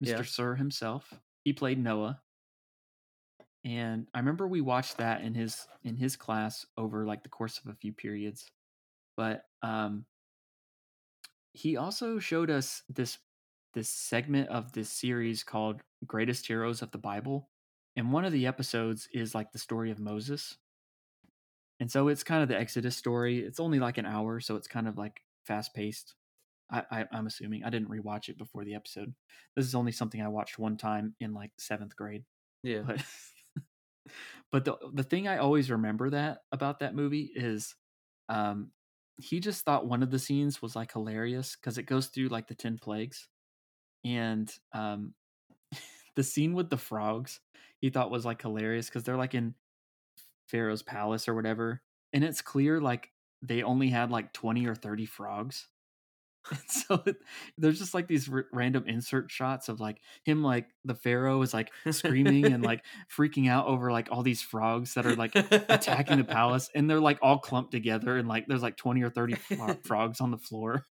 [0.05, 0.19] Mr.
[0.19, 0.23] Yeah.
[0.23, 1.15] Sir himself.
[1.45, 2.21] He played Noah
[3.65, 7.59] and I remember we watched that in his in his class over like the course
[7.59, 8.51] of a few periods.
[9.17, 10.07] But um
[11.57, 13.19] he also showed us this
[13.75, 17.51] this segment of this series called Greatest Heroes of the Bible.
[17.95, 20.57] And one of the episodes is like the story of Moses.
[21.79, 23.40] And so it's kind of the Exodus story.
[23.40, 26.14] It's only like an hour, so it's kind of like fast paced.
[26.71, 29.14] I, I, I'm assuming I didn't rewatch it before the episode.
[29.55, 32.25] This is only something I watched one time in like seventh grade
[32.66, 32.83] yeah.
[32.85, 33.03] but
[34.53, 37.75] but the the thing I always remember that about that movie is
[38.29, 38.71] um
[39.18, 42.46] he just thought one of the scenes was like hilarious because it goes through like
[42.46, 43.29] the 10 plagues
[44.05, 45.14] and um
[46.16, 47.40] the scene with the frogs
[47.79, 49.55] he thought was like hilarious because they're like in
[50.48, 53.11] pharaoh's palace or whatever and it's clear like
[53.42, 55.68] they only had like 20 or 30 frogs
[56.51, 57.03] and so
[57.59, 61.53] there's just like these r- random insert shots of like him like the pharaoh is
[61.53, 62.85] like screaming and like
[63.17, 67.01] freaking out over like all these frogs that are like attacking the palace and they're
[67.01, 70.39] like all clumped together and like there's like 20 or 30 fro- frogs on the
[70.39, 70.85] floor.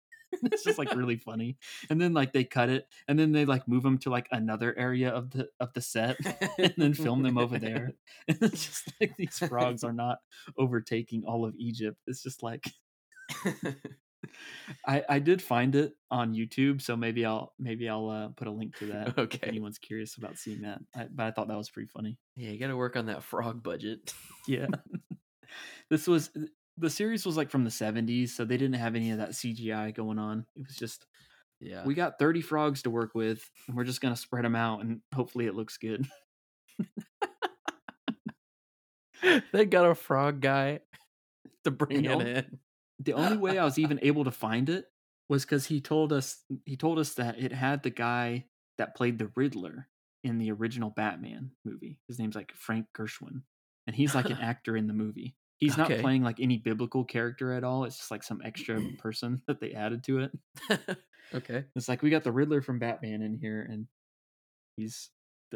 [0.46, 1.58] It's just like really funny.
[1.92, 4.76] And then like they cut it and then they like move them to like another
[4.76, 6.18] area of the of the set
[6.58, 7.92] and then film them over there.
[8.28, 10.18] And it's just like these frogs are not
[10.58, 11.98] overtaking all of egypt.
[12.08, 12.66] It's just like
[14.88, 18.52] I, I did find it on YouTube, so maybe I'll maybe I'll uh, put a
[18.52, 19.48] link to that if Okay.
[19.48, 20.82] anyone's curious about seeing that.
[20.96, 22.20] I, but I thought that was pretty funny.
[22.36, 24.14] yeah, you got to work on that frog budget.
[24.46, 24.68] Yeah,
[25.90, 26.32] this was
[26.78, 29.92] the series was like from the '70s, so they didn't have any of that CGI
[29.92, 30.46] going on.
[30.56, 31.06] It was just
[31.60, 31.86] Yeah.
[31.86, 35.02] we got 30 frogs to work with, and we're just gonna spread them out, and
[35.16, 36.08] hopefully it looks good.
[39.52, 40.82] they got a frog guy
[41.64, 42.60] to bring And it in.
[43.04, 44.86] The only way I was even able to find it
[45.30, 48.46] was because he told us he told us that it had the guy
[48.78, 49.88] that played the Riddler
[50.24, 52.00] in the original Batman movie.
[52.08, 53.42] His name's like Frank Gorshin,
[53.88, 55.36] and he's like an actor in the movie.
[55.58, 57.86] He's not playing like any biblical character at all.
[57.86, 60.98] It's just like some extra person that they added to it.
[61.34, 61.64] okay.
[61.76, 63.88] It's like we got the Riddler from Batman in here, and
[64.76, 65.10] he's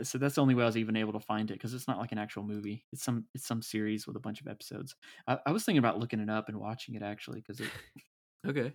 [0.06, 2.00] so that's the only way I was even able to find it because it's not
[2.00, 2.86] like an actual movie.
[2.92, 4.96] It's some it's some series with a bunch of episodes.
[5.28, 7.70] I, I was thinking about looking it up and watching it actually because it
[8.48, 8.74] Okay.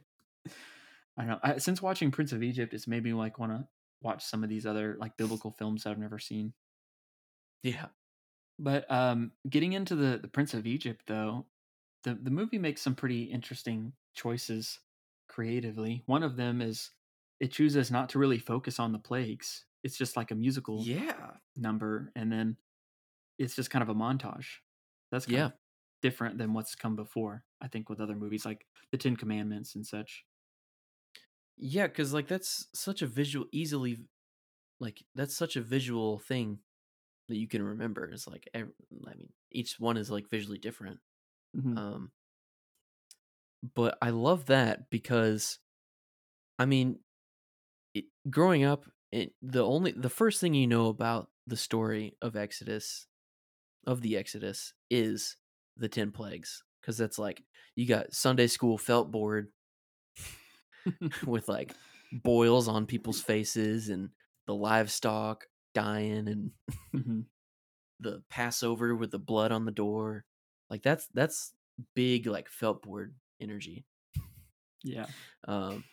[1.17, 1.39] I don't know.
[1.43, 3.67] I, since watching Prince of Egypt, it's made me like want to
[4.03, 6.53] watch some of these other like biblical films that I've never seen.
[7.63, 7.87] Yeah.
[8.59, 11.47] But um, getting into the the Prince of Egypt, though,
[12.05, 14.79] the the movie makes some pretty interesting choices
[15.29, 16.03] creatively.
[16.07, 16.91] One of them is
[17.41, 19.65] it chooses not to really focus on the plagues.
[19.83, 21.39] It's just like a musical Yeah.
[21.57, 22.59] number, and then
[23.39, 24.59] it's just kind of a montage.
[25.11, 25.47] That's kind Yeah.
[25.47, 25.53] of
[26.03, 27.45] different than what's come before.
[27.61, 30.27] I think with other movies like the Ten Commandments and such.
[31.57, 34.05] Yeah, because like that's such a visual, easily,
[34.81, 36.61] like that's such a visual thing
[37.29, 38.07] that you can remember.
[38.07, 38.73] It's like, ev-
[39.09, 41.01] I mean, each one is like visually different.
[41.55, 41.77] Mhm.
[41.77, 42.13] Um,
[43.75, 45.59] but I love that because,
[46.59, 47.01] I mean,
[47.95, 52.37] it, growing up, it, the only the first thing you know about the story of
[52.37, 53.07] Exodus,
[53.87, 55.37] of the Exodus, is
[55.77, 57.45] the ten plagues because that's like
[57.77, 59.53] you got Sunday school felt board
[61.27, 61.75] with like
[62.13, 64.11] boils on people's faces and
[64.47, 66.53] the livestock dying and
[66.95, 67.27] Mhm.
[68.01, 70.25] the Passover with the blood on the door.
[70.71, 71.55] Like that's that's
[71.95, 73.87] big like felt board energy.
[74.83, 75.07] Yeah.
[75.47, 75.85] Um,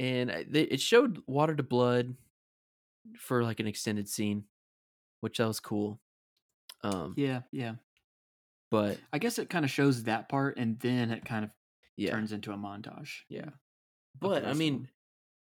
[0.00, 2.16] and it showed water to blood
[3.18, 4.44] for like an extended scene,
[5.20, 6.00] which that was cool.
[6.82, 7.42] Um, Yeah.
[7.52, 7.74] Yeah.
[8.70, 11.50] but I guess it kind of shows that part, and then it kind of
[11.96, 13.20] yeah, turns into a montage.
[13.28, 13.50] yeah.
[14.20, 14.88] But I mean, them.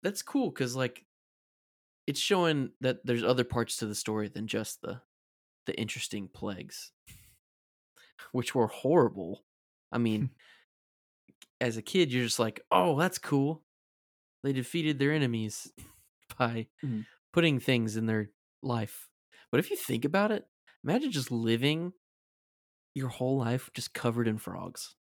[0.04, 1.06] that's cool because like
[2.08, 5.02] it's showing that there's other parts to the story than just the
[5.65, 6.91] the interesting plagues,
[8.32, 9.43] which were horrible.
[9.91, 10.32] I mean,
[11.62, 13.63] as a kid, you're just like, oh, that's cool.
[14.43, 15.71] They defeated their enemies
[16.38, 17.06] by Mhm.
[17.33, 18.29] Putting things in their
[18.61, 19.09] life.
[19.51, 20.45] But if you think about it,
[20.83, 21.93] imagine just living
[22.93, 24.95] your whole life just covered in frogs.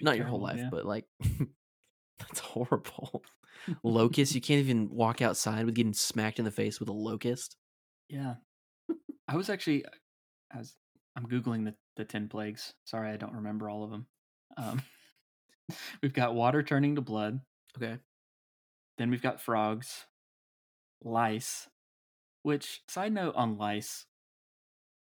[0.00, 0.68] Not your whole life, yeah.
[0.70, 1.04] but like
[2.18, 3.22] that's horrible.
[3.82, 7.56] Locusts, you can't even walk outside with getting smacked in the face with a locust.
[8.08, 8.34] Yeah.
[9.28, 9.84] I was actually
[10.52, 10.76] I was
[11.16, 12.74] I'm googling the the ten plagues.
[12.84, 14.06] Sorry, I don't remember all of them.
[14.56, 14.82] Um,
[16.02, 17.40] we've got water turning to blood.
[17.76, 17.98] Okay.
[18.98, 20.06] Then we've got frogs,
[21.06, 21.68] lice.
[22.42, 24.06] Which side note on lice?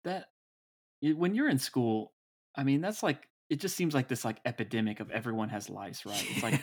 [0.04, 0.26] That
[1.02, 2.12] when you're in school,
[2.54, 6.04] I mean, that's like it just seems like this like epidemic of everyone has lice,
[6.04, 6.26] right?
[6.30, 6.60] It's like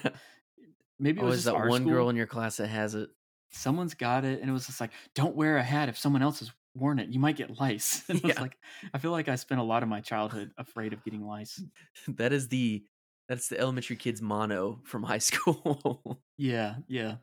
[0.99, 1.93] maybe it oh, was is just that one school.
[1.93, 3.09] girl in your class that has it?
[3.53, 6.39] someone's got it and it was just like don't wear a hat if someone else
[6.39, 8.57] has worn it you might get lice and it was like
[8.93, 11.62] i feel like i spent a lot of my childhood afraid of getting lice
[12.07, 12.83] that is the
[13.29, 16.21] that's the elementary kids mono from high school.
[16.38, 17.15] yeah yeah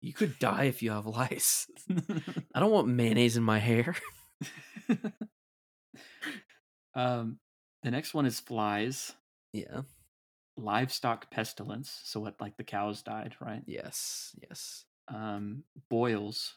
[0.00, 1.66] you could die if you have lice.
[2.54, 3.94] I don't want mayonnaise in my hair.
[6.94, 7.38] um
[7.82, 9.12] the next one is flies
[9.52, 9.82] Yeah.
[10.56, 14.34] livestock pestilence so what like the cows died right Yes.
[14.42, 14.84] Yes.
[15.08, 16.54] um boils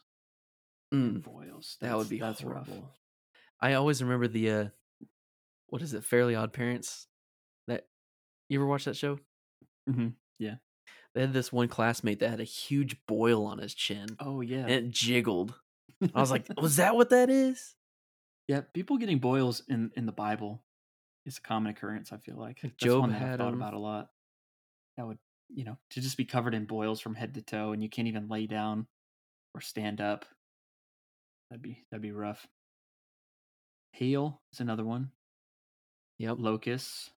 [0.93, 2.59] Mm, boils that would be that's horrible.
[2.81, 2.99] rough
[3.59, 4.65] I always remember the uh
[5.67, 7.07] what is it, Fairly Odd Parents?
[7.67, 7.87] That
[8.47, 9.17] you ever watch that show?
[9.89, 10.09] Mm-hmm.
[10.37, 10.55] yeah.
[11.13, 14.61] They had this one classmate that had a huge boil on his chin oh yeah
[14.61, 15.53] and it jiggled.
[16.13, 17.75] I was like, was that what that is?
[18.47, 20.61] yeah people getting boils in in the bible
[21.25, 23.53] is a common occurrence i feel like that's Job one that i've had thought 'em.
[23.53, 24.09] about a lot
[24.97, 27.81] that would you know to just be covered in boils from head to toe and
[27.81, 28.85] you can't even lay down
[29.55, 30.25] or stand up
[31.49, 32.45] that'd be that'd be rough
[33.93, 35.11] hail is another one
[36.17, 36.35] Yep.
[36.39, 37.11] locusts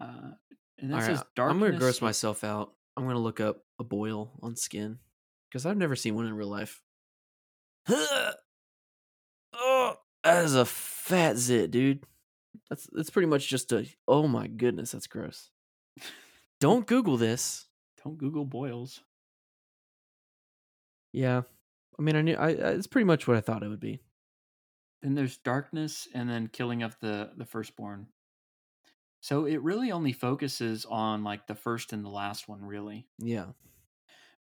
[0.00, 0.32] uh
[0.78, 2.72] and then All it right, darkness I'm gonna gross myself out.
[2.96, 4.98] I'm gonna look up a boil on skin
[5.48, 6.82] because I've never seen one in real life.
[7.88, 8.34] oh,
[10.24, 12.04] that is a fat zit, dude.
[12.68, 13.86] That's that's pretty much just a.
[14.06, 15.50] Oh my goodness, that's gross.
[16.60, 17.66] Don't Google this.
[18.02, 19.02] don't google boils
[21.12, 21.42] Yeah,
[21.98, 22.36] I mean, I knew.
[22.36, 24.00] I, I it's pretty much what I thought it would be.
[25.02, 28.08] then there's darkness and then killing of the the firstborn
[29.20, 33.52] so it really only focuses on like the first and the last one really Yeah,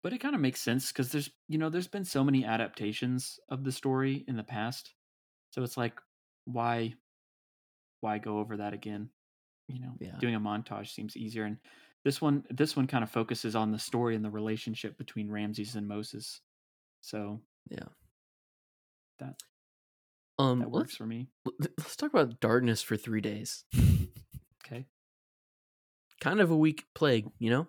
[0.03, 3.39] but it kind of makes sense because there's you know there's been so many adaptations
[3.49, 4.93] of the story in the past
[5.51, 5.99] so it's like
[6.45, 6.95] why
[8.01, 9.09] why go over that again
[9.67, 10.19] you know Yeah.
[10.19, 11.59] doing a montage seems easier and
[12.03, 15.75] this one this one kind of focuses on the story and the relationship between ramses
[15.75, 16.41] and moses
[17.01, 17.87] so yeah.
[19.19, 19.37] that
[20.39, 21.29] Um, that works for me
[21.77, 23.65] let's talk about darkness for three days.
[24.67, 24.85] okay
[26.19, 27.67] Kind of a weak plague, you know.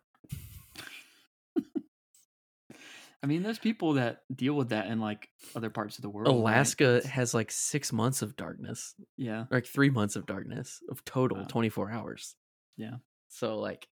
[3.22, 6.28] i mean there's people that deal with that in like other parts of the world?
[6.28, 8.94] Alaska It's- has like six months of darkness.
[9.16, 11.46] yeah like three months of darkness of total Wow.
[11.48, 12.36] 24 hours
[12.76, 12.96] Yeah.
[13.28, 13.88] so like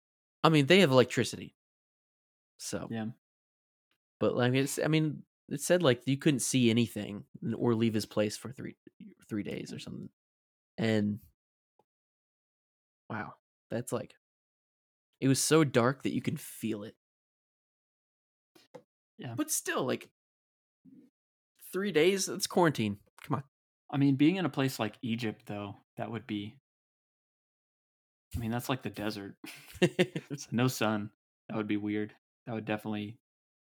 [0.43, 1.55] i mean they have electricity
[2.57, 3.07] so yeah
[4.21, 7.25] but like it's i mean it said like you couldn't see anything
[7.57, 8.77] or leave his place for three
[9.29, 10.09] three days or something
[10.79, 11.19] and
[13.11, 13.33] wow
[13.70, 14.14] that's like
[15.20, 16.94] it was so dark that you can feel it
[19.18, 19.35] Yeah.
[19.37, 20.09] but still like
[21.73, 23.44] three days, that's quarantine come on.
[23.92, 26.57] I mean, being in a place like Egypt, though, that would be.
[28.35, 29.35] I mean, that's like the desert.
[30.37, 31.11] So no sun.
[31.49, 32.14] That would be weird.
[32.46, 33.18] That would definitely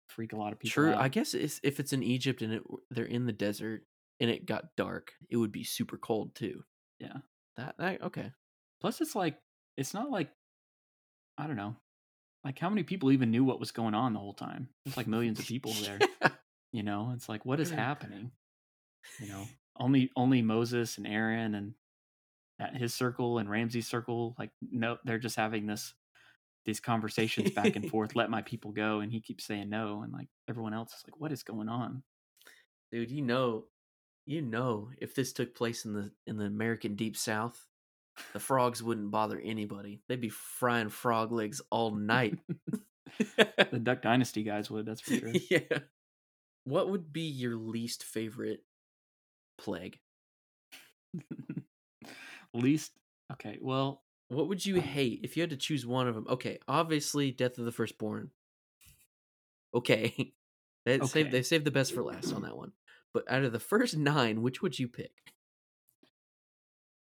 [0.09, 0.91] freak a lot of people True.
[0.93, 1.01] out.
[1.01, 3.83] I guess it's, if it's in Egypt and it they're in the desert
[4.19, 6.63] and it got dark, it would be super cold too.
[6.99, 7.17] Yeah.
[7.55, 8.31] That, that okay.
[8.81, 9.37] Plus, it's like
[9.75, 10.29] it's not like
[11.37, 11.75] I don't know,
[12.43, 14.69] like how many people even knew what was going on the whole time?
[14.85, 15.99] There's like millions of people there.
[16.71, 18.31] You know, it's like what is happening?
[19.19, 19.43] You know,
[19.79, 21.73] only only Moses and Aaron and
[22.59, 25.93] at his circle and Ramses's circle, like no, they're just having this
[26.65, 28.11] these conversations back and forth.
[28.15, 31.19] Let my people go, and he keeps saying no, and like everyone else is like,
[31.19, 32.03] what is going on?
[32.91, 33.65] Dude, you know,
[34.25, 37.65] you know, if this took place in the in the American Deep South,
[38.33, 40.01] the frogs wouldn't bother anybody.
[40.07, 42.39] They'd be frying frog legs all night.
[43.71, 45.31] The Duck Dynasty guys would, that's for sure.
[45.49, 45.79] yeah.
[46.65, 48.63] What would be your least favorite
[49.57, 49.97] plague?
[52.53, 52.91] Least
[53.33, 56.25] okay, well, What would you um hate if you had to choose one of them?
[56.29, 58.31] Okay, obviously, Death of the Firstborn.
[59.73, 60.33] Okay,
[60.85, 61.29] they saved Okay.
[61.29, 62.71] they saved the best for last on that one.
[63.13, 65.11] But out of the first nine, which would you pick?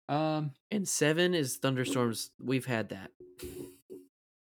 [0.09, 2.31] Um, And seven is thunderstorms.
[2.43, 3.11] We've had that.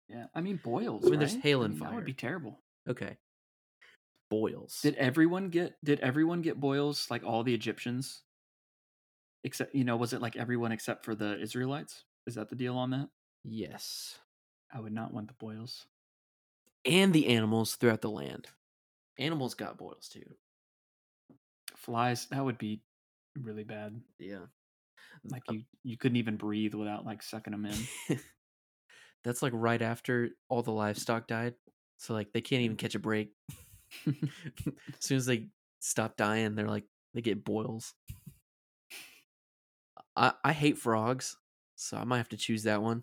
[0.08, 1.06] yeah, I mean boils.
[1.06, 1.42] I mean, there's right?
[1.42, 1.88] hail I and fire.
[1.90, 2.58] That would be terrible.
[2.88, 3.16] Okay,
[4.30, 4.80] boils.
[4.82, 5.76] Did everyone get?
[5.84, 7.10] Did everyone get boils?
[7.10, 8.22] Like all the Egyptians?
[9.46, 12.04] Except, you know, was it like everyone except for the Israelites?
[12.26, 13.08] Is that the deal on that?
[13.44, 14.18] yes,
[14.72, 15.86] I would not want the boils.
[16.86, 18.48] and the animals throughout the land.
[19.18, 20.24] Animals got boils too.
[21.76, 22.26] Flies.
[22.28, 22.80] That would be.
[23.38, 24.00] really bad.
[24.18, 24.46] Yeah.
[25.24, 27.88] Like Um, you you couldn't even breathe without like sucking them in.
[29.24, 31.54] That's like right after all the livestock died.
[31.98, 33.32] So like they can't even catch a break.
[34.06, 34.14] as
[35.00, 35.48] soon as they
[35.80, 36.84] stop dying, they're like
[37.14, 37.94] they get boils.
[40.16, 41.36] I I hate frogs,
[41.76, 43.02] so I might have to choose that one.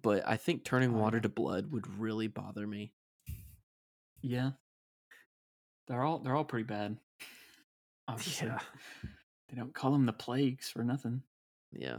[0.00, 2.94] But I think turning Oh, water to blood would really bother me.
[4.22, 4.52] yeah.
[5.86, 6.98] They're all they're all pretty bad.
[8.08, 8.48] Obviously.
[8.48, 8.60] Yeah.
[9.48, 11.24] They don't call them the plagues for nothing.
[11.72, 11.98] Yeah.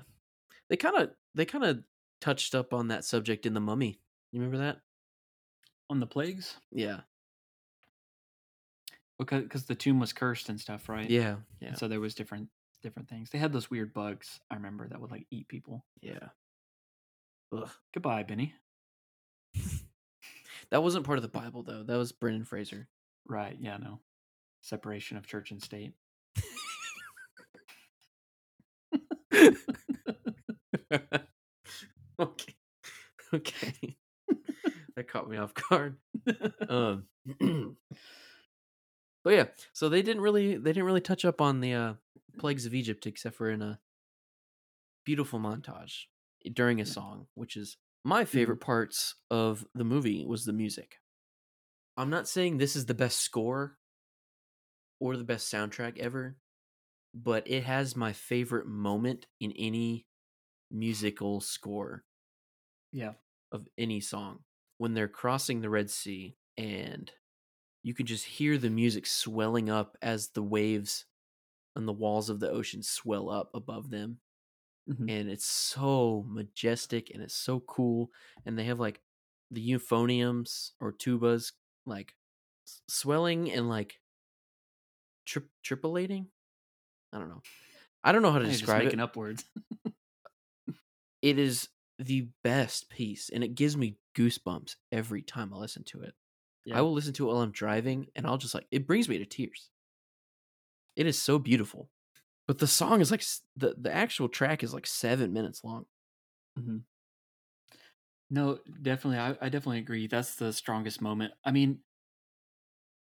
[0.69, 1.83] They kind of they kind of
[2.19, 3.99] touched up on that subject in the Mummy.
[4.31, 4.79] You remember that?
[5.89, 6.55] On the plagues?
[6.71, 7.01] Yeah.
[9.19, 11.09] Because because the tomb was cursed and stuff, right?
[11.09, 11.35] Yeah.
[11.59, 11.69] Yeah.
[11.69, 12.49] And so there was different
[12.81, 13.29] different things.
[13.29, 15.85] They had those weird bugs, I remember, that would like eat people.
[16.01, 16.29] Yeah.
[17.55, 17.69] Ugh.
[17.93, 18.55] Goodbye, Benny.
[20.71, 21.83] That wasn't part of the Bible though.
[21.83, 22.87] That was Brendan Fraser.
[23.27, 23.99] Right, yeah, no.
[24.61, 25.93] Separation of church and state.
[32.19, 32.55] okay.
[33.33, 33.97] Okay.
[34.95, 35.97] that caught me off guard.
[36.67, 37.05] Um
[39.23, 41.93] But yeah, so they didn't really they didn't really touch up on the uh
[42.39, 43.79] plagues of Egypt except for in a
[45.05, 46.05] beautiful montage
[46.53, 50.97] during a song, which is my favorite parts of the movie was the music.
[51.97, 53.77] I'm not saying this is the best score
[54.99, 56.37] or the best soundtrack ever,
[57.13, 60.07] but it has my favorite moment in any
[60.71, 62.05] musical score
[62.91, 63.15] Yeah.
[63.51, 64.43] of any song
[64.77, 67.11] when they're crossing the Red Sea and
[67.83, 71.05] you can just hear the music swelling up as the waves
[71.75, 74.19] and the walls of the ocean swell up above them
[74.87, 75.09] Mhm.
[75.09, 78.11] and it's so majestic and it's so cool
[78.45, 79.01] and they have like
[79.51, 81.53] the euphoniums or tubas
[81.85, 82.15] like
[82.89, 84.01] swelling and like
[85.25, 86.29] tri- tripillating
[87.13, 87.41] i don't know
[88.03, 89.45] i don't know how to describe it making up words.
[91.21, 96.01] it is the best piece and it gives me goosebumps every time i listen to
[96.01, 96.15] it
[96.65, 96.77] Yeah.
[96.77, 99.17] i will listen to it while i'm driving and i'll just like it brings me
[99.19, 99.69] to tears
[100.95, 101.89] it is so beautiful
[102.47, 103.23] but the song is like
[103.57, 105.85] the the actual track is like seven minutes long
[106.59, 106.85] Mhm.
[108.29, 109.17] No, definitely.
[109.19, 110.07] I, I definitely agree.
[110.07, 111.33] That's the strongest moment.
[111.43, 111.83] I mean,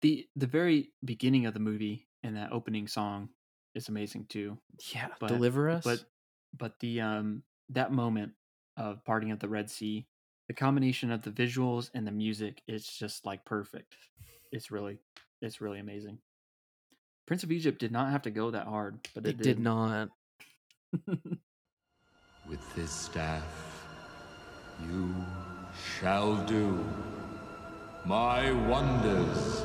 [0.01, 3.29] the the very beginning of the movie and that opening song
[3.75, 4.57] is amazing too.
[4.93, 6.03] yeah But- deliver us But
[6.57, 8.33] but the um that moment
[8.77, 10.07] of parting of the Red Sea,
[10.47, 13.95] the combination of the visuals and the music it's just like perfect.
[14.51, 14.97] It's really
[15.41, 16.19] it's really amazing.
[17.27, 20.09] Prince of Egypt did not have to go that hard, but it it, did not
[22.49, 23.43] With this staff,
[24.87, 25.13] you
[25.99, 26.83] shall do
[28.05, 29.61] my wonders.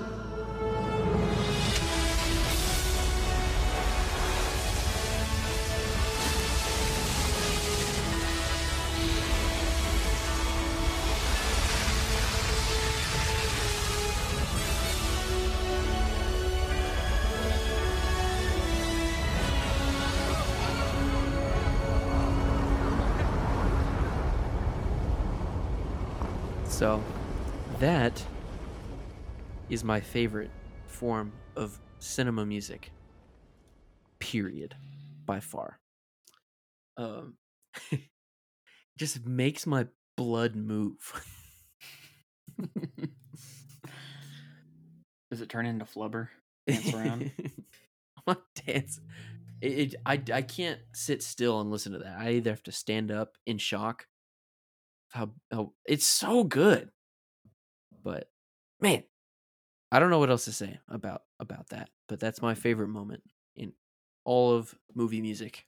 [26.75, 27.01] So
[27.79, 28.21] that
[29.71, 30.51] is my favorite
[30.89, 32.91] form of cinema music.
[34.19, 34.75] Period.
[35.25, 35.79] By far.
[36.97, 37.37] Um
[38.99, 40.97] just makes my blood move.
[45.31, 46.27] Does it turn into flubber?
[46.67, 47.31] Dance around?
[48.27, 49.01] I'm dance.
[49.61, 52.19] It, it, I, I can't sit still and listen to that.
[52.19, 54.09] I either have to stand up in shock.
[55.15, 56.91] How, how it's so good,
[58.03, 58.31] but
[58.81, 59.05] man,
[59.93, 61.91] I don't know what else to say about about that.
[62.09, 63.25] But that's my favorite moment
[63.57, 63.75] in
[64.25, 65.67] all of movie music.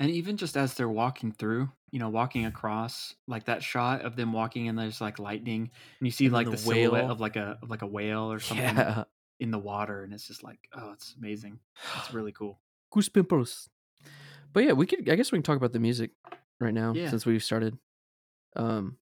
[0.00, 4.16] And even just as they're walking through, you know, walking across, like that shot of
[4.16, 5.70] them walking and there's like lightning,
[6.00, 7.10] and you see And like the the, silhouette whale.
[7.12, 9.04] of like a of like a whale or something Yeah,
[9.40, 11.60] in the water, and it's just like, oh, it's amazing.
[11.98, 12.60] It's really cool.
[12.94, 13.68] goosebumps.
[14.52, 15.08] But yeah, we could.
[15.08, 16.12] I guess we can talk about the music
[16.60, 17.10] right now Yeah.
[17.10, 17.78] since we've started.
[18.56, 18.98] Um,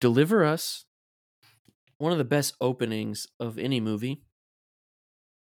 [0.00, 0.84] deliver us
[1.98, 4.22] one of the best openings of any movie.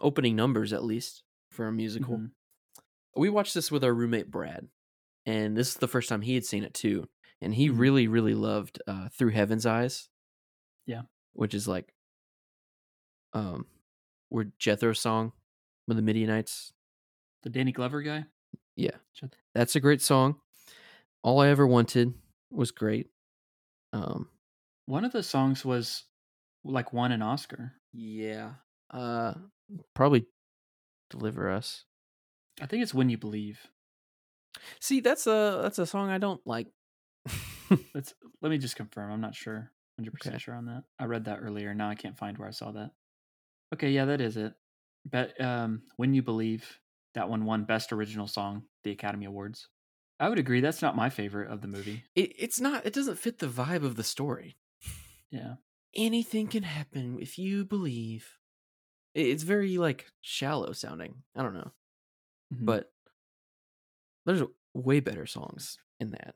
[0.01, 2.19] Opening numbers, at least for a musical.
[2.19, 2.33] Mhm.
[3.15, 4.69] We watched this with our roommate Brad,
[5.27, 7.09] and this is the first time he had seen it too,
[7.41, 7.79] and he Mhm.
[7.79, 10.09] really, really loved uh, "Through Heaven's Eyes."
[10.87, 11.03] Yeah.
[11.35, 11.95] which is like,
[13.33, 13.67] um,
[14.29, 15.33] where Jethro's song
[15.87, 16.75] with the Midianites
[17.43, 18.27] The Danny Glover guy.
[18.77, 18.99] Yeah.
[19.55, 20.41] That's a great song.
[21.23, 22.15] All I ever wanted
[22.55, 23.09] was great.
[23.93, 24.29] Um
[24.87, 26.05] One of the songs was
[26.65, 27.73] like won an Oscar.
[27.93, 28.53] yeah.
[28.91, 29.35] Uh
[29.95, 30.27] probably
[31.11, 31.85] Deliver Us.
[32.61, 33.59] I think it's when you believe.
[34.81, 36.69] See, that's a that's a song I don't like.
[37.95, 39.11] Let's let me just confirm.
[39.11, 40.85] I'm not sure, hundred percent sure on that.
[40.99, 41.75] I read that earlier.
[41.75, 42.91] Now I can't find where I saw that.
[43.75, 44.53] Okay, yeah, that is it.
[45.11, 46.79] But um, when you believe
[47.15, 49.69] that one won best original song, the Academy Awards.
[50.23, 50.61] I would agree.
[50.61, 52.05] That's not my favorite of the movie.
[52.15, 52.87] It, it's not.
[52.87, 54.57] It doesn't fit the vibe of the story.
[55.31, 55.55] Yeah,
[55.95, 58.39] Anything can happen if you believe.
[59.15, 61.23] It- It's very like shallow sounding.
[61.35, 61.73] I don't know,
[62.55, 62.67] Mhm.
[62.67, 62.93] but
[64.25, 64.43] there's
[64.75, 66.35] way better songs in that.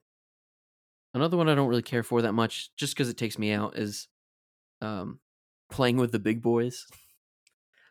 [1.15, 3.79] Another one I don't really care for that much, just because it takes me out,
[3.79, 4.09] is
[4.83, 5.21] um,
[5.71, 6.87] "Playing with the Big Boys,"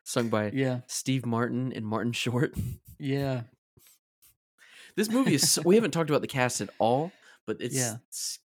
[0.03, 2.53] sung by yeah, Steve Martin and Martin Short.
[2.99, 3.43] yeah.
[4.95, 7.11] This movie is so, we haven't talked about the cast at all,
[7.45, 7.97] but it's Yeah.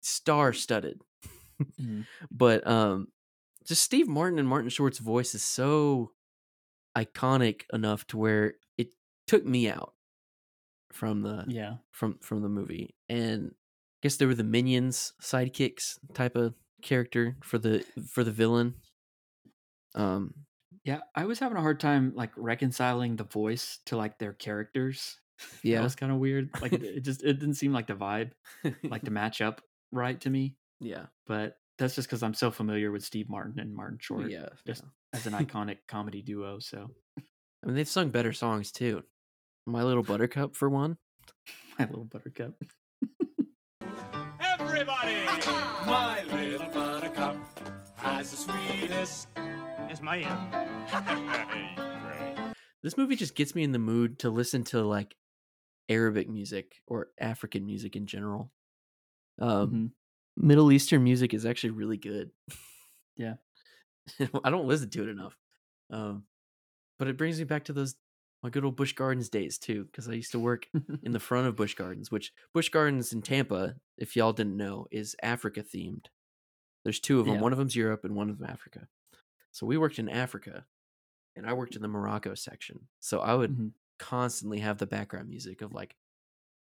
[0.01, 1.01] star studded.
[1.79, 2.05] Mhm.
[2.31, 3.11] But um
[3.65, 6.13] just Steve Martin and Martin Short's voice is so
[6.97, 8.89] iconic enough to where it
[9.27, 9.93] took me out
[10.93, 12.95] from the Yeah, from from the movie.
[13.09, 18.31] And I guess they were the minions sidekicks type of character for the for the
[18.31, 18.75] villain.
[19.95, 20.33] Um
[20.83, 21.01] yeah.
[21.15, 25.19] I was having a hard time like reconciling the voice to like their characters.
[25.63, 25.77] Yeah.
[25.77, 26.49] that was kind of weird.
[26.61, 28.31] Like it, it just it didn't seem like the vibe
[28.83, 29.61] like to match up
[29.91, 30.55] right to me.
[30.79, 31.05] yeah.
[31.25, 34.47] But that's just because I'm so familiar with Steve Martin and Martin Short yeah.
[34.65, 34.89] just yeah.
[35.19, 36.59] as an iconic comedy duo.
[36.59, 39.03] So I mean they've sung better songs too.
[39.65, 40.97] My Little Buttercup for one.
[41.77, 42.53] my little buttercup.
[44.41, 45.25] Everybody!
[45.85, 47.37] My little buttercup
[47.95, 49.27] has the sweetest.
[49.89, 50.67] It's my end.
[52.83, 55.15] This movie just gets me in the mood to listen to like
[55.89, 58.51] Arabic music or African music in general.
[59.39, 59.93] Um, Mhm.
[60.37, 62.31] Middle Eastern music is actually really good.
[63.15, 63.35] Yeah.
[64.43, 65.37] I don't listen to it enough.
[65.89, 66.25] Um,
[66.99, 67.95] but it brings me back to those
[68.43, 70.67] my good old Busch Gardens days too, because I used to work
[71.03, 74.87] in the front of Busch Gardens, which Busch Gardens in Tampa, if y'all didn't know,
[74.91, 76.07] is Africa themed.
[76.83, 77.35] There's two of them.
[77.35, 77.41] Yeah.
[77.41, 78.87] One of them's Europe and one of them Africa.
[79.51, 80.67] So we worked in Africa,
[81.35, 82.87] and I worked in the Morocco section.
[82.99, 83.73] So I would Mhm.
[83.99, 85.95] Constantly have the background music of like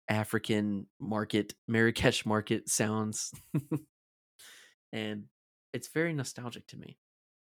[0.08, 3.32] African market, Marrakesh market sounds,
[4.92, 5.24] and
[5.72, 6.98] it's very nostalgic to me,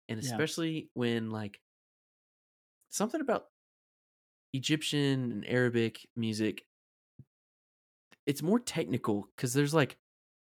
[0.10, 0.26] and Yeah.
[0.26, 1.60] especially when like
[2.90, 3.48] something about
[4.54, 6.64] Egyptian and Arabic music.
[8.26, 9.98] It's more technical because there's like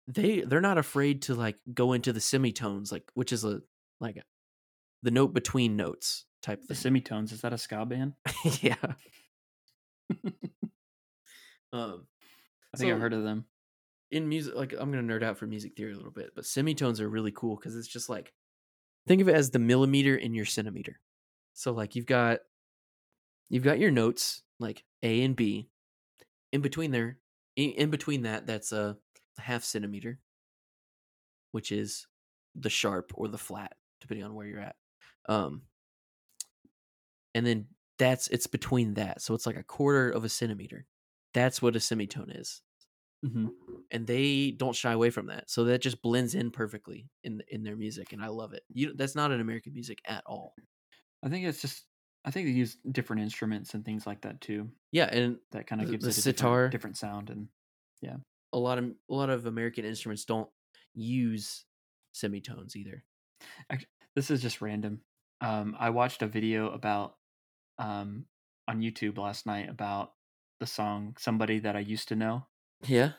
[0.07, 3.61] they they're not afraid to like go into the semitones, like which is a
[3.99, 4.21] like
[5.01, 8.13] the note between notes type the semitones is that a ska band?
[8.61, 8.75] yeah.
[11.73, 12.05] um,
[12.73, 13.45] I think I've heard of them.
[14.11, 17.01] in music, like I'm gonna nerd out for music theory a little bit, but semitones
[17.01, 18.33] are really cool because it's just like
[19.07, 20.99] think of it as the millimeter in your centimeter.
[21.53, 22.39] So like you've got
[23.49, 25.69] you've got your notes like A and B.
[26.51, 27.17] In between there,
[27.55, 28.95] in, in between that, that's a
[29.39, 30.19] half centimeter,
[31.51, 32.05] which is
[32.55, 34.75] the sharp or the flat, depending on where you're at.
[35.27, 35.63] Um,
[37.35, 37.67] and then
[37.99, 40.87] that's it's between that, so it's like a quarter of a centimeter.
[41.33, 42.61] That's what a semitone is
[43.23, 43.47] hmm
[43.91, 45.49] and they don't shy away from that.
[45.49, 48.63] So that just blends in perfectly in in their music, and I love it.
[48.69, 50.55] You that's not an American music at all.
[51.23, 51.85] I think it's just.
[52.25, 54.71] I think they use different instruments and things like that too.
[54.93, 56.67] Yeah, and That kind of gives the it a sitar.
[56.67, 57.29] different, different sound.
[57.29, 57.49] And
[58.01, 58.17] yeah
[58.53, 60.49] a lot of a lot of American instruments don't
[60.93, 61.65] use
[62.13, 63.03] semitones either.
[64.15, 65.01] this is just random.
[65.41, 67.17] Um, I watched a video about
[67.79, 68.25] um,
[68.67, 70.13] on YouTube last night about
[70.59, 72.47] the song "Somebody That I Used to Know."
[72.85, 73.13] Yeah,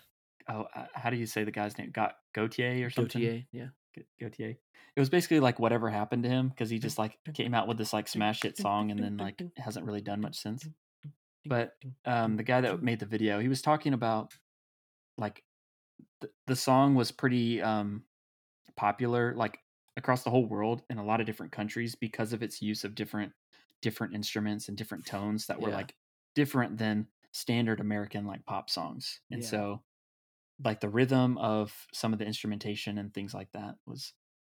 [0.48, 1.90] Oh, uh, how do you say the guy's name?
[1.90, 3.22] Got Gotye or something?
[3.22, 3.46] Gotye.
[3.52, 4.56] Yeah, Ga- Gotye.
[4.96, 7.78] It was basically like whatever happened to him because he just like came out with
[7.78, 10.68] this like smash hit song and then like hasn't really done much since.
[11.46, 11.72] But
[12.04, 14.32] um, the guy that made the video, he was talking about
[15.18, 15.42] like
[16.20, 18.04] the, the song was pretty um,
[18.76, 19.58] popular like
[19.96, 22.94] across the whole world in a lot of different countries because of its use of
[22.94, 23.32] different
[23.84, 25.76] different instruments and different tones that were Yeah.
[25.76, 25.94] like
[26.34, 29.20] different than standard American like pop songs.
[29.30, 29.48] And Yeah.
[29.48, 29.84] so
[30.64, 34.14] like the rhythm of some of the instrumentation and things like that was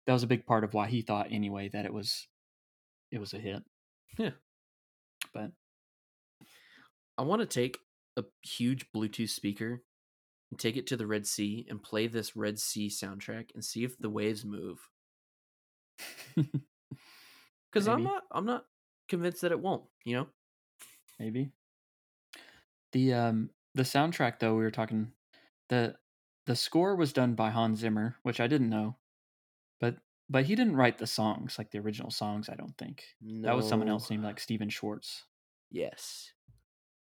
[0.07, 2.29] that was a big part of why he thought anyway that it was
[3.11, 3.65] it was a hit.
[4.17, 4.35] Yeah.
[5.35, 5.51] But
[7.19, 7.79] I want to take
[8.17, 9.83] a huge Bluetooth speaker
[10.53, 13.83] and take it to the Red Sea and play this Red Sea soundtrack and see
[13.83, 14.89] if the waves move.
[17.73, 18.65] Because I'm not I'm not
[19.09, 19.85] convinced that it won't.
[20.05, 20.27] You know.
[21.19, 21.51] maybe
[22.93, 25.13] the um the soundtrack though we were talking
[25.69, 25.97] the
[26.47, 28.97] the score was done by Hans Zimmer which I didn't know
[29.81, 29.97] but
[30.31, 33.05] but he didn't write the songs like the original songs I don't think
[33.43, 35.25] that was someone else named like Stephen Schwartz
[35.71, 36.33] Yes.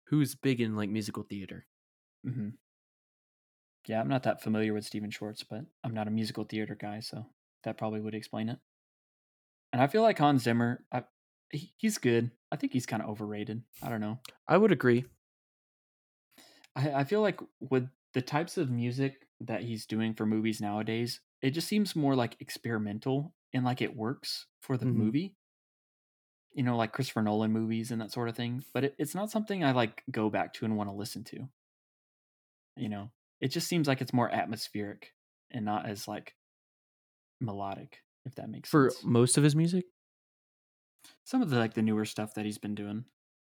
[0.05, 1.67] who's big in like musical theater.
[2.27, 2.49] Mm-hmm.
[3.87, 7.01] Yeah, I'm not that familiar with Stephen Schwartz, but I'm not a musical theater guy,
[7.01, 7.25] so
[7.65, 8.59] that probably would explain it.
[9.73, 11.05] And I feel like Hans Zimmer, I,
[11.53, 12.31] he's good.
[12.53, 13.63] I think he's kind of overrated.
[13.83, 14.19] I don't know.
[14.47, 15.07] I would agree.
[16.77, 21.21] I, I feel like with the types of music that he's doing for movies nowadays,
[21.43, 24.91] it just seems more like experimental and like it works for the Mhm.
[24.93, 25.37] movie.
[26.53, 28.65] You know, like Christopher Nolan movies and that sort of thing.
[28.73, 31.49] But it, it's not something I like go back to and want to listen to.
[32.77, 35.15] You know, it just seems like it's more atmospheric
[35.51, 36.37] and not as like
[37.41, 39.07] melodic, if that makes For sense.
[39.07, 39.87] For most of his music,
[41.25, 43.05] Some of the like the newer stuff that he's been doing.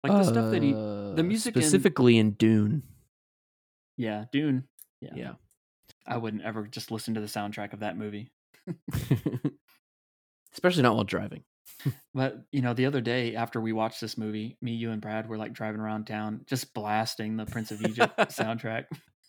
[0.04, 2.84] Like the stuff that he the uh, music in- specifically in Dune.
[3.98, 4.64] Yeah, Dune.
[5.00, 5.12] Yeah.
[5.16, 5.34] Yeah.
[6.08, 8.32] I wouldn't ever just listen to the soundtrack of that movie.
[10.54, 11.44] Especially not while driving.
[12.14, 15.28] But you know, the other day after we watched this movie, me, you, and Brad
[15.28, 18.86] were like driving around town, just blasting the Prince of Egypt soundtrack.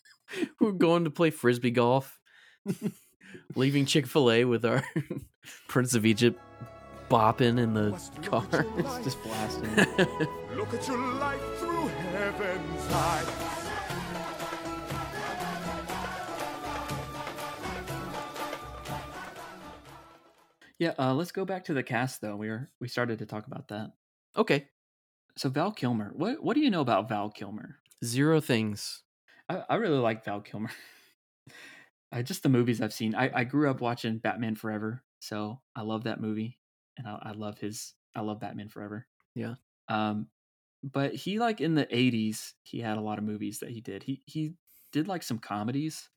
[0.61, 2.19] We're going to play frisbee golf,
[3.55, 4.83] leaving Chick Fil A with our
[5.67, 6.39] Prince of Egypt
[7.09, 7.91] bopping in the
[8.23, 8.45] car.
[8.77, 9.75] It's just blasting.
[10.55, 13.49] Look at your life through heaven's eye.
[20.79, 22.35] yeah, uh, let's go back to the cast though.
[22.35, 23.91] We were we started to talk about that.
[24.35, 24.67] okay,
[25.37, 27.77] So Val Kilmer, what what do you know about Val Kilmer?
[28.03, 29.01] zero things.
[29.47, 30.71] I, I really like Val Kilmer.
[32.11, 33.15] I just the movies I've seen.
[33.15, 36.57] I, I grew up watching Batman Forever, so I love that movie,
[36.97, 37.93] and I, I love his.
[38.15, 39.07] I love Batman Forever.
[39.35, 39.55] Yeah.
[39.89, 40.27] Um,
[40.83, 44.03] but he like in the '80s, he had a lot of movies that he did.
[44.03, 44.55] He he
[44.91, 46.09] did like some comedies.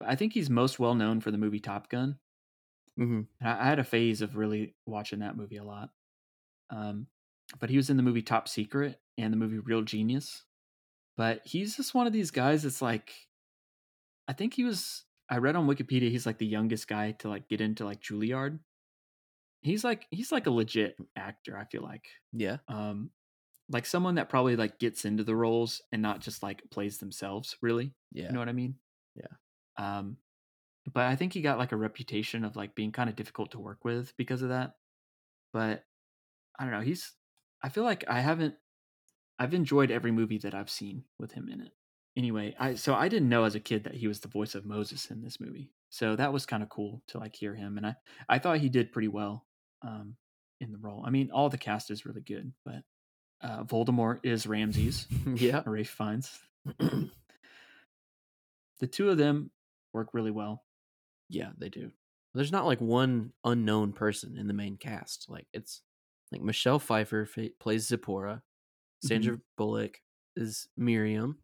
[0.00, 2.18] But I think he's most well known for the movie Top Gun.
[2.98, 3.22] Mm-hmm.
[3.40, 5.90] And I, I had a phase of really watching that movie a lot.
[6.70, 7.06] Um,
[7.60, 10.44] but he was in the movie Top Secret and the movie Real Genius.
[11.16, 13.12] But he's just one of these guys that's like,
[14.26, 15.04] I think he was.
[15.28, 18.58] I read on Wikipedia he's like the youngest guy to like get into like Juilliard.
[19.62, 21.56] He's like he's like a legit actor.
[21.56, 22.58] I feel like, Yeah.
[22.68, 23.10] um,
[23.68, 27.56] like someone that probably like gets into the roles and not just like plays themselves.
[27.62, 28.26] Really, Yeah.
[28.26, 28.76] you know what I mean?
[29.14, 29.26] Yeah.
[29.78, 30.18] Um,
[30.92, 33.60] but I think he got like a reputation of like being kind of difficult to
[33.60, 34.74] work with because of that.
[35.52, 35.84] But
[36.58, 36.80] I don't know.
[36.80, 37.12] He's.
[37.62, 38.56] I feel like I haven't.
[39.38, 41.72] I've enjoyed every movie that I've seen with him in it.
[42.16, 44.66] Anyway, I so I didn't know as a kid that he was the voice of
[44.66, 45.72] Moses in this movie.
[45.90, 47.94] So that was kind of cool to like hear him, and I
[48.28, 49.46] I thought he did pretty well
[49.82, 50.16] um,
[50.60, 51.02] in the role.
[51.06, 52.82] I mean, all the cast is really good, but
[53.42, 55.06] uh, Voldemort is Ramses.
[55.34, 55.62] yeah.
[55.66, 56.30] Ralph Fiennes.
[56.78, 57.10] the
[58.86, 59.50] two of them
[59.92, 60.62] work really well.
[61.28, 61.90] Yeah, they do.
[62.34, 65.26] There's not like one unknown person in the main cast.
[65.28, 65.82] Like it's
[66.30, 68.42] like Michelle Pfeiffer fa- plays Zipporah,
[69.02, 69.98] Sandra Bullock
[70.36, 71.38] is Miriam,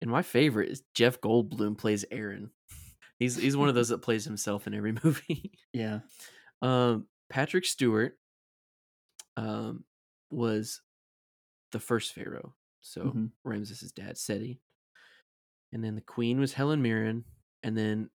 [0.00, 2.50] and my favorite is Jeff Goldblum plays Aaron.
[3.18, 5.50] He's he's one of those that plays himself in every movie.
[5.72, 6.00] Yeah.
[6.62, 8.18] Um, Patrick Stewart,
[9.36, 9.84] um,
[10.30, 10.80] was
[11.72, 12.54] the first pharaoh.
[12.80, 13.32] So Mhm.
[13.44, 14.60] Ramses' dad, Seti,
[15.72, 17.24] and then the queen was Helen Mirren,
[17.62, 18.10] and then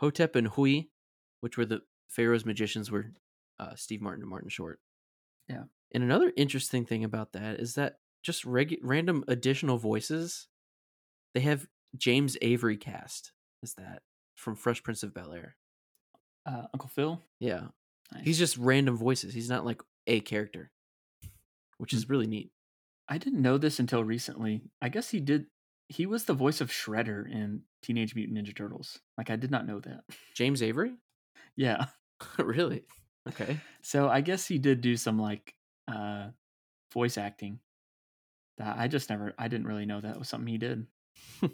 [0.00, 0.90] Hotep and Huy,
[1.40, 3.12] which were the pharaoh's magicians, were
[3.58, 4.80] uh, Steve Martin and Martin Short.
[5.48, 5.64] Yeah.
[5.92, 10.48] And another interesting thing about that is that just regu- random additional voices,
[11.32, 14.02] they have James Avery cast as that
[14.34, 15.56] from Fresh Prince of Bel Air.
[16.44, 17.24] Uh, Uncle Phil.
[17.38, 17.68] Yeah.
[18.12, 18.24] Nice.
[18.24, 19.34] He's just random voices.
[19.34, 20.70] He's not like a character,
[21.78, 22.50] which is really neat.
[23.08, 24.62] I didn't know this until recently.
[24.80, 25.46] I guess he did.
[25.88, 28.98] He was the voice of Shredder in Teenage Mutant Ninja Turtles.
[29.16, 30.02] Like I did not know that.
[30.34, 30.94] James Avery?
[31.58, 31.86] Yeah.
[32.38, 32.82] really?
[33.26, 33.58] Okay.
[33.80, 35.54] So I guess he did do some like
[35.88, 36.26] uh
[36.92, 37.60] voice acting.
[38.58, 39.32] That I just never.
[39.38, 40.86] I didn't really know that was something he did.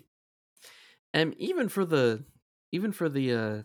[1.15, 2.25] And even for the
[2.71, 3.63] even for the uh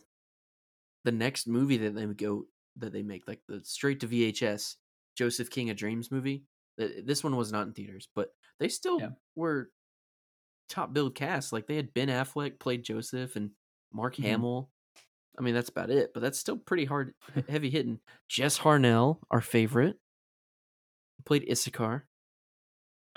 [1.06, 2.46] the next movie that they go
[2.78, 4.76] that they make, like the straight to VHS
[5.16, 6.44] Joseph King of Dreams movie.
[6.78, 9.10] This one was not in theaters, but they still Yeah.
[9.36, 9.72] were
[10.70, 11.52] top billed cast.
[11.54, 13.52] Like they had Ben Affleck played Joseph and
[13.92, 14.24] Mark Mhm.
[14.24, 14.72] Hamill.
[15.38, 17.16] I mean, that's about it, but that's still pretty hard,
[17.50, 18.00] heavy hitting.
[18.28, 20.00] Jess Harnell, our favorite,
[21.26, 22.08] played Issachar.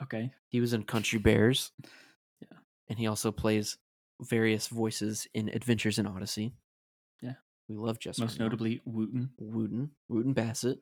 [0.03, 0.33] Okay.
[0.49, 1.73] He was in Country Bears.
[2.41, 2.59] Yeah.
[2.89, 3.77] And he also plays
[4.23, 6.55] various voices in Adventures in Odyssey.
[7.21, 7.35] Yeah.
[7.71, 8.19] We love Jess.
[8.19, 9.29] Most notably Wooton.
[9.41, 9.91] Wooton.
[10.11, 10.81] Wooton Bassett.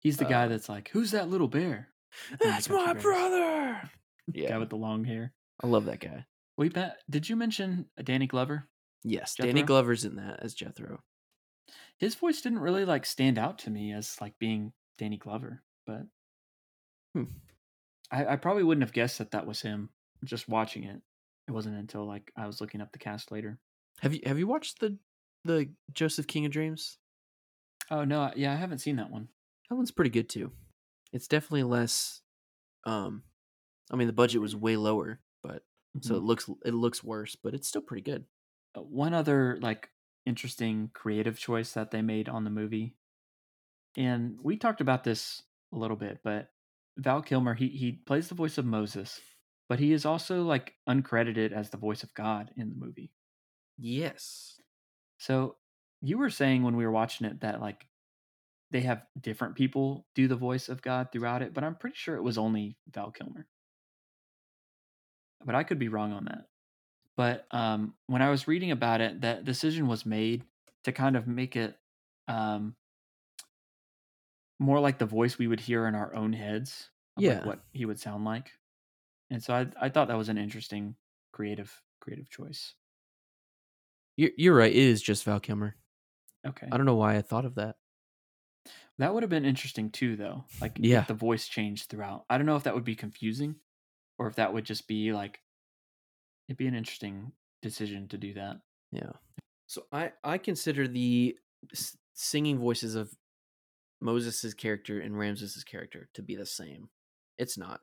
[0.00, 1.88] He's the guy Uh, that's like, "Who's that little bear?"
[2.32, 3.02] I think the That's my Bears.
[3.02, 3.90] brother.
[4.32, 5.32] Guy with the long hair.
[5.62, 6.24] I love that guy.
[6.56, 8.68] Wait, Pat, did you mention Danny Glover?
[9.04, 9.34] Yes.
[9.34, 11.02] Danny Glover's in that as Jethro.
[11.98, 16.02] His voice didn't really like stand out to me as like being Danny Glover, but
[17.14, 17.24] Hmm.
[18.10, 19.90] I, I probably wouldn't have guessed that that was him
[20.24, 21.00] just watching it.
[21.48, 23.58] It wasn't until like I was looking up the cast later.
[24.02, 24.98] Have you have you watched the
[25.44, 26.98] the Joseph King of Dreams?
[27.92, 29.28] Oh no, yeah, I haven't seen that one.
[29.68, 30.52] That one's pretty good too.
[31.12, 32.22] It's definitely less.
[32.84, 33.24] Um,
[33.92, 35.64] I mean the budget was way lower, but
[36.00, 36.24] so it Mhm.
[36.24, 38.26] looks it looks worse, but it's still pretty good.
[38.76, 39.90] Uh, one other like
[40.26, 42.96] interesting creative choice that they made on the movie,
[43.96, 45.42] and we talked about this
[45.72, 46.52] a little bit, but
[46.96, 49.20] Val Kilmer he he plays the voice of Moses,
[49.68, 53.12] but he is also like uncredited as the voice of God in the movie.
[53.76, 54.60] Yes.
[55.18, 55.56] So
[56.00, 57.88] you were saying when we were watching it that like
[58.70, 62.16] they have different people do the voice of God throughout it, but I'm pretty sure
[62.16, 63.48] it was only Val Kilmer.
[65.44, 66.48] But I could be wrong on that.
[67.16, 70.44] But um, when I was reading about it, that decision was made
[70.84, 71.78] to kind of make it
[72.28, 72.76] um,
[74.58, 76.90] more like the voice we would hear in our own heads.
[77.16, 77.44] of, like, Yeah.
[77.44, 78.52] what he would sound like.
[79.30, 80.96] And so I, I thought that was an interesting
[81.32, 82.74] creative creative choice.
[84.16, 84.72] You're you're right.
[84.72, 85.76] It is just Val Kilmer.
[86.46, 86.68] Okay.
[86.70, 87.76] I don't know why I thought of that.
[88.98, 90.44] That would have been interesting too, though.
[90.60, 91.02] Like, if Yeah.
[91.02, 92.24] the voice changed throughout.
[92.28, 93.56] I don't know if that would be confusing,
[94.18, 95.40] or if that would just be like,
[96.48, 97.32] it'd be an interesting
[97.62, 98.60] decision to do that.
[98.90, 99.12] Yeah.
[99.66, 101.38] So I I consider the
[102.14, 103.16] singing voices of
[104.00, 106.90] Moses's character and Ramses's character to be the same.
[107.38, 107.80] It's not.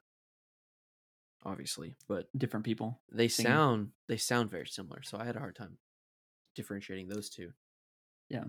[1.43, 3.01] Obviously, but Different people.
[3.11, 3.51] they singing.
[3.51, 5.01] sound they sound very similar.
[5.03, 5.77] So I had a hard time
[6.59, 7.51] differentiating those two.
[8.29, 8.43] Yeah.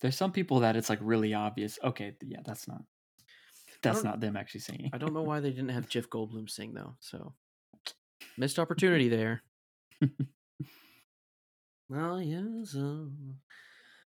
[0.00, 1.78] There's some people that it's like really obvious.
[1.82, 2.82] Okay, yeah, that's not.
[3.82, 4.90] That's don't- them actually singing.
[4.92, 6.94] I don't know why they didn't have Jeff Goldblum sing though.
[7.00, 7.34] So
[8.38, 9.42] missed opportunity there.
[11.92, 13.04] Oh yes, uh,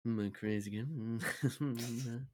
[0.05, 1.19] my crazy game.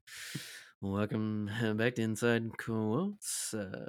[0.82, 3.54] Welcome back to Inside Quotes.
[3.54, 3.86] Uh,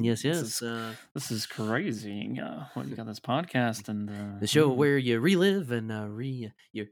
[0.00, 0.40] yes, This yes.
[0.42, 2.40] is- Uh, This is crazy.
[2.40, 5.92] Uh, what you got this podcast and uh, the show mm, where you relive and
[5.92, 6.86] uh, re you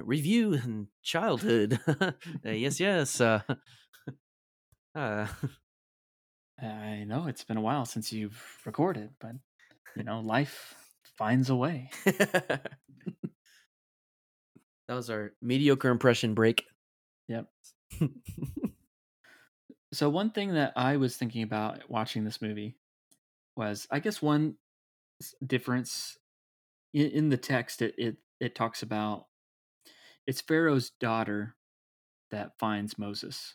[0.00, 1.78] review and childhood.
[1.88, 2.12] uh,
[2.44, 3.20] yes, yes.
[3.20, 3.42] Uh,
[4.94, 5.26] uh,
[6.58, 9.32] I know it's been a while since you've recorded, but
[9.94, 10.74] you know, life
[11.18, 11.90] finds a way.
[12.06, 12.62] that
[14.88, 16.64] was our mediocre impression break.
[19.92, 22.76] So one thing that I was thinking about watching this movie
[23.56, 24.56] was, I guess, one
[25.44, 26.18] difference
[26.94, 27.82] in, in the text.
[27.82, 29.26] It, it it talks about
[30.26, 31.56] it's Pharaoh's daughter
[32.30, 33.54] that finds Moses,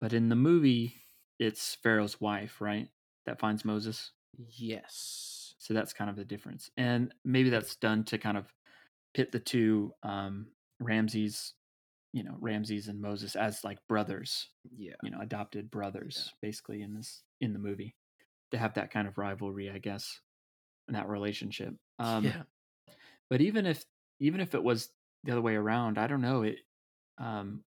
[0.00, 0.96] but in the movie,
[1.38, 2.88] it's Pharaoh's wife, right?
[3.26, 4.12] That finds Moses.
[4.36, 5.54] yes.
[5.58, 8.46] So that's kind of the difference, and maybe that's done to kind of
[9.14, 10.48] pit the two um,
[10.80, 11.54] Ramses,
[12.12, 14.94] you know, Ramses and Moses as like brothers Yeah.
[15.02, 17.94] you know adopted brothers basically in this in the movie
[18.50, 20.20] to have that kind of rivalry i guess
[20.86, 22.42] and that relationship um yeah.
[23.30, 23.84] but even if
[24.20, 24.88] even if it was
[25.24, 26.56] the other way around i don't know it
[27.18, 27.62] um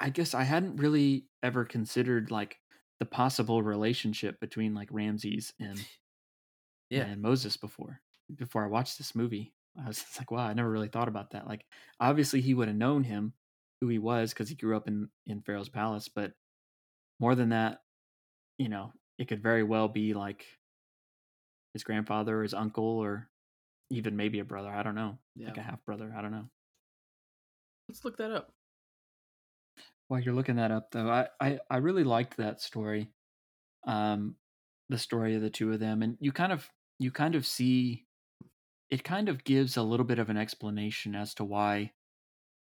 [0.00, 2.58] i guess i hadn't really ever considered like
[3.00, 5.78] the possible relationship between like ramses and
[6.90, 7.04] Yeah.
[7.06, 8.00] and moses before
[8.36, 9.52] before i watched this movie
[9.82, 11.64] i was like wow i never really thought about that like
[11.98, 13.32] obviously he would have known him
[13.84, 16.32] who he was because he grew up in in pharaoh's palace but
[17.20, 17.82] more than that
[18.56, 20.46] you know it could very well be like
[21.74, 23.28] his grandfather or his uncle or
[23.90, 25.18] even maybe a brother i don't know
[25.48, 26.48] like a half brother i don't know
[27.90, 28.50] Let's look that up.
[30.08, 33.10] while you're looking that up though i i, I really liked that story
[33.86, 34.36] um
[34.88, 38.06] the story of the two of them and you kind of you kind of see
[38.90, 41.92] it kind of gives a little bit of an explanation as to why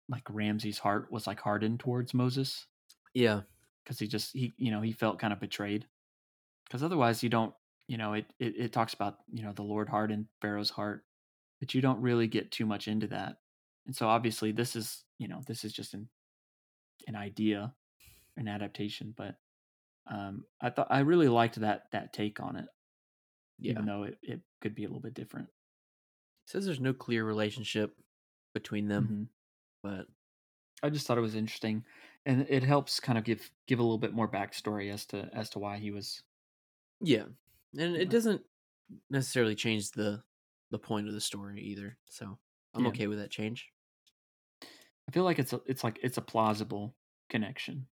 [0.10, 2.68] like ramses's heart was like hardened towards moses
[3.14, 3.44] Yeah.
[3.84, 5.88] because he just he you know he felt kind of betrayed
[6.66, 7.54] because otherwise you don't
[7.88, 11.06] you know it, it it talks about you know the lord hardened pharaoh's heart
[11.60, 13.38] but you don't really get too much into that
[13.88, 16.10] and so obviously this is you know this is just an
[17.08, 17.74] an idea
[18.38, 19.36] an adaptation but
[20.08, 22.68] um i thought i really liked that that take on it
[23.60, 23.74] Yeah.
[23.74, 25.50] even though it, it could be a little bit different
[26.46, 27.96] says there's no clear relationship
[28.56, 29.28] between them, Mhm.
[29.84, 30.08] But
[30.84, 31.86] i just thought it was interesting
[32.26, 35.50] and it helps kind of give give a little bit more backstory as to as
[35.52, 36.24] to why he was
[37.02, 37.26] yeah.
[37.78, 38.46] And it doesn't
[39.10, 40.24] necessarily change the
[40.72, 41.98] the point of the story either.
[42.10, 42.40] So
[42.74, 42.90] I'm Yeah.
[42.90, 43.72] okay with that change.
[45.08, 46.96] i feel like it's a, it's like it's a plausible
[47.30, 47.88] connection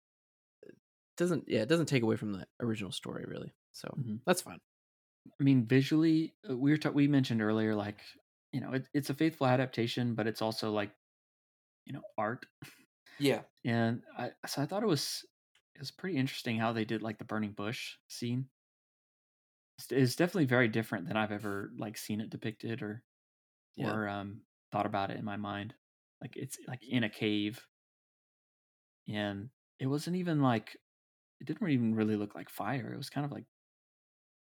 [1.18, 3.54] doesn't yeah, it doesn't take away from the original story really.
[3.72, 4.22] So Mhm.
[4.26, 4.60] that's fine.
[5.40, 8.02] I mean, visually, uh, we were ta- we mentioned earlier, like
[8.52, 10.96] you know, it, it's a faithful adaptation, but it's also like
[11.86, 12.46] you know art,
[13.18, 13.46] Yeah.
[13.64, 15.26] and I so I thought it was
[15.74, 18.50] it was pretty interesting how they did like the burning bush scene.
[19.78, 23.04] it's, it's definitely very different than I've ever like seen it depicted or
[23.76, 23.98] Yeah.
[23.98, 25.76] or um thought about it in my mind.
[26.22, 27.68] Like it's like in a cave,
[29.08, 30.78] and it wasn't even like
[31.42, 32.94] it didn't even really look like fire.
[32.94, 33.48] It was kind of like it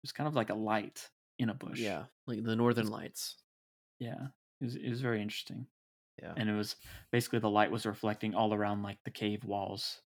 [0.03, 1.83] was kind of like a light in a bush.
[1.83, 3.37] Yeah, like the Northern Lights.
[3.99, 4.27] yeah.
[4.59, 5.67] It was it was very interesting.
[6.21, 6.33] Yeah.
[6.37, 6.77] and it was
[7.11, 10.01] basically the light was reflecting all around like the cave walls.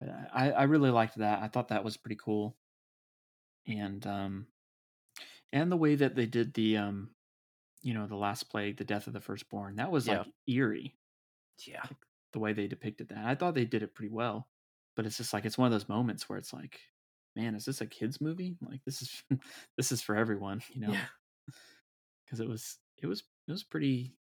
[0.00, 1.42] But I, I really liked that.
[1.42, 2.56] I thought that was pretty cool.
[3.66, 4.46] And um
[5.52, 7.10] and the way that they did the um
[7.82, 10.20] you know, the last plague, the death of the firstborn, that was Yeah.
[10.20, 10.96] like eerie,
[11.66, 11.84] Yeah.
[12.32, 13.26] the way they depicted that.
[13.26, 14.48] I thought they did it pretty well.
[14.96, 16.80] But it's just like it's one of those moments where it's like,
[17.36, 18.56] man, is this a kids movie?
[18.62, 19.22] Like this is
[19.76, 20.92] this is for everyone, you know?
[20.92, 21.06] Yeah.
[22.24, 24.16] Because it was it was it was pretty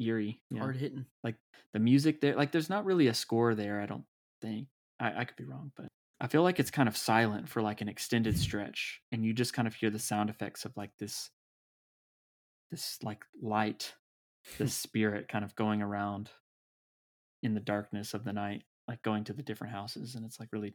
[0.00, 0.40] eerie.
[0.50, 0.60] yeah.
[0.60, 1.04] Hard hitting.
[1.22, 1.36] like
[1.72, 4.04] the music there like there's not really a score there i don't
[4.42, 4.66] think
[4.98, 5.86] I, I could be wrong but
[6.20, 9.52] i feel like it's kind of silent for like an extended stretch and you just
[9.52, 11.30] kind of hear the sound effects of like this
[12.70, 13.94] this like light
[14.58, 16.30] this spirit kind of going around
[17.42, 20.48] in the darkness of the night like going to the different houses and it's like
[20.52, 20.74] really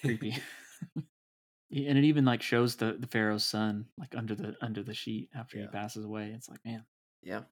[0.00, 0.36] creepy
[0.96, 5.28] and it even like shows the the pharaoh's son like under the under the sheet
[5.34, 6.84] after he passes away it's like man
[7.22, 7.42] Yeah.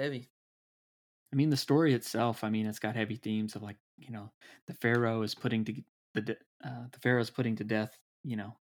[0.00, 0.30] Heavy.
[1.30, 2.42] I mean, the story itself.
[2.42, 4.32] I mean, it's got heavy themes of like you know,
[4.66, 5.82] the pharaoh is putting to
[6.14, 7.98] the de- uh, the pharaoh is putting to death.
[8.24, 8.58] You know,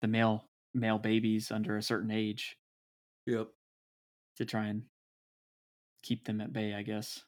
[0.00, 2.58] the male male babies under a certain age
[3.26, 3.50] Yep.
[4.36, 4.88] to try and
[6.02, 6.74] keep them at bay.
[6.74, 7.24] I guess,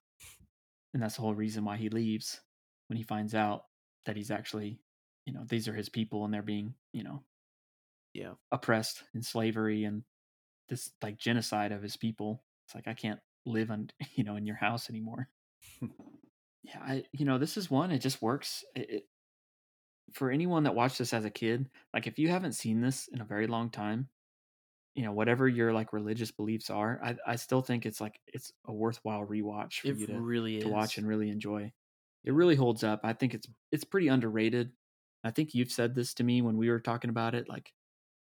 [0.94, 2.40] and that's the whole reason why he leaves
[2.88, 3.66] when he finds out
[4.07, 4.80] that he's actually,
[5.26, 7.24] you know, these are his people and they're being, you know,
[8.14, 8.34] Yeah.
[8.53, 10.05] oppressed in slavery and
[10.68, 12.44] this like genocide of his people.
[12.66, 15.28] It's like I can't live on you know in your house anymore.
[16.62, 17.91] yeah, I you know this is one.
[17.91, 18.64] It just works.
[18.74, 19.09] It, it,
[20.12, 23.20] for anyone that watched this as a kid, like if you haven't seen this in
[23.20, 24.09] a very long time,
[24.95, 28.53] you know whatever your like religious beliefs are, I I still think it's like it's
[28.66, 31.72] a worthwhile rewatch for It you to really to watch and really enjoy.
[32.24, 33.01] It really holds up.
[33.05, 34.72] I think it's it's pretty underrated.
[35.24, 37.49] I think you've said this to me when we were talking about it.
[37.49, 37.72] Like,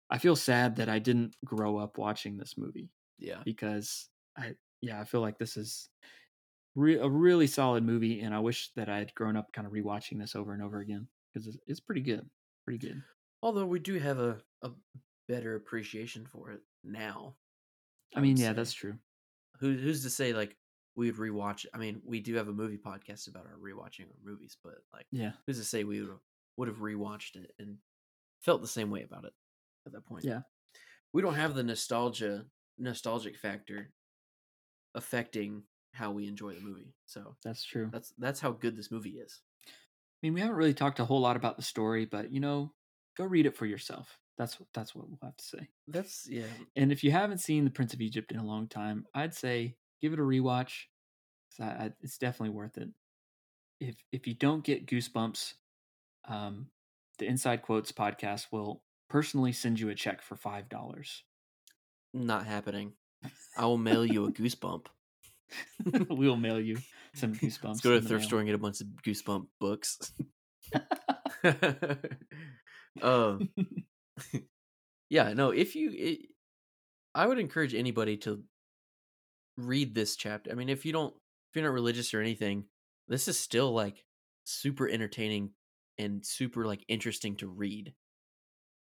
[0.09, 2.89] I feel sad that I didn't grow up watching this movie
[3.19, 3.41] Yeah.
[3.43, 5.89] because I yeah I feel like this is
[6.75, 9.73] re- a really solid movie, and I wish that I had grown up kind of
[9.73, 12.25] rewatching this over and over again because it's, it's pretty good,
[12.65, 13.01] pretty good.
[13.41, 14.71] Although we do have a, a
[15.27, 17.35] better appreciation for it now.
[18.15, 18.53] I mean, yeah, say.
[18.53, 18.95] that's true.
[19.59, 20.55] Who who's to say like
[20.95, 21.65] we would rewatch?
[21.73, 25.05] I mean, we do have a movie podcast about our rewatching our movies, but like,
[25.11, 26.11] Yeah, who's to say we would
[26.57, 27.77] would have rewatched it and
[28.41, 29.33] felt the same way about it
[29.85, 30.23] at that point?
[30.23, 30.41] Yeah.
[31.13, 32.45] we don't have the nostalgia
[32.77, 33.91] nostalgic factor
[34.95, 36.93] affecting how we enjoy the movie.
[37.05, 37.89] So that's true.
[37.91, 39.41] that's that's how good this movie is.
[39.67, 39.69] I
[40.23, 42.71] mean, we haven't really talked a whole lot about the story, but you know,
[43.17, 44.17] go read it for yourself.
[44.37, 45.69] That's that's what we'll have to say.
[45.87, 46.43] That's yeah.
[46.75, 49.75] And if you haven't seen The Prince of Egypt in a long time, I'd say
[50.01, 50.85] give it a rewatch.
[51.59, 52.89] I, I, it's definitely worth it.
[53.79, 55.53] If if you don't get goosebumps,
[56.27, 56.67] um,
[57.19, 61.23] the Inside Quotes podcast will personally send you a check for five dollars.
[62.13, 62.93] Not happening.
[63.57, 64.85] I will mail you a goosebump.
[66.09, 66.77] we'll mail you
[67.13, 67.63] some goosebumps.
[67.63, 68.27] Let's go to a the thrift mail.
[68.27, 70.11] store and get a bunch of goosebump books.
[73.01, 73.49] um,
[75.09, 75.51] yeah, no.
[75.51, 76.19] If you, it,
[77.13, 78.43] I would encourage anybody to
[79.57, 80.51] read this chapter.
[80.51, 82.65] I mean, if you don't, if you're not religious or anything,
[83.07, 84.03] this is still like
[84.45, 85.51] super entertaining
[85.97, 87.93] and super like interesting to read.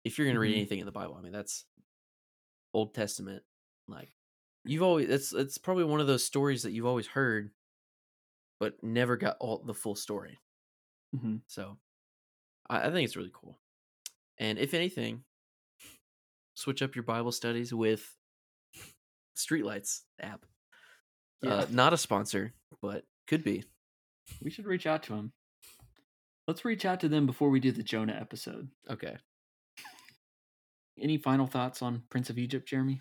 [0.04, 0.58] If you're gonna read Mhm.
[0.58, 1.64] anything in the Bible, I mean, that's
[2.74, 3.42] Old Testament.
[3.88, 4.10] Like
[4.64, 7.50] you've always, it's it's probably one of those stories that you've always heard,
[8.60, 10.38] but never got all the full story.
[11.16, 11.40] Mhm.
[11.46, 11.78] So
[12.68, 13.58] I, I think it's really cool.
[14.38, 15.24] And if anything,
[16.54, 18.16] switch up your Bible studies with
[19.36, 20.44] Streetlights app.
[21.42, 21.54] Yeah.
[21.54, 23.64] Uh, not a sponsor, but could be.
[24.42, 25.32] We should reach out to them.
[26.46, 28.68] Let's reach out to them before we do the Jonah episode.
[28.90, 29.16] Okay.
[30.98, 33.00] Any final thoughts on Prince of Egypt, Jeremy?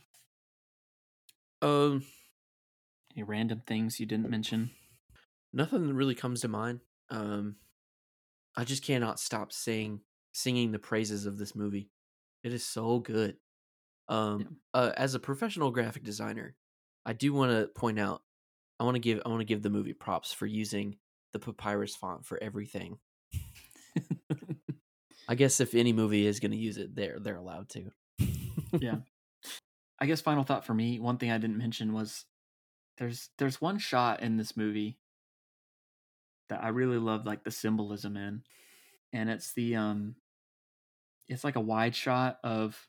[1.62, 2.04] Um,
[3.16, 4.72] Any random things you didn't mention?
[5.54, 6.80] nothing really comes to mind.
[7.10, 7.58] Um,
[8.56, 10.02] I just cannot stop saying
[10.34, 11.90] singing the praises of this movie.
[12.44, 13.36] It is so good.
[14.08, 16.56] Um, uh, as a professional graphic designer,
[17.06, 18.22] I do want to point out.
[18.80, 20.98] I want to give I want to give the movie props for using
[21.34, 22.98] the papyrus font for everything.
[25.30, 27.92] I guess if any movie is going to use it, they're they're allowed to.
[28.80, 28.96] yeah.
[30.02, 32.26] I guess final thought for me, one thing I didn't mention was
[32.98, 35.00] there's there's one shot in this movie
[36.50, 38.44] that I really love like the symbolism in.
[39.14, 40.16] And it's the um
[41.28, 42.88] it's like a wide shot of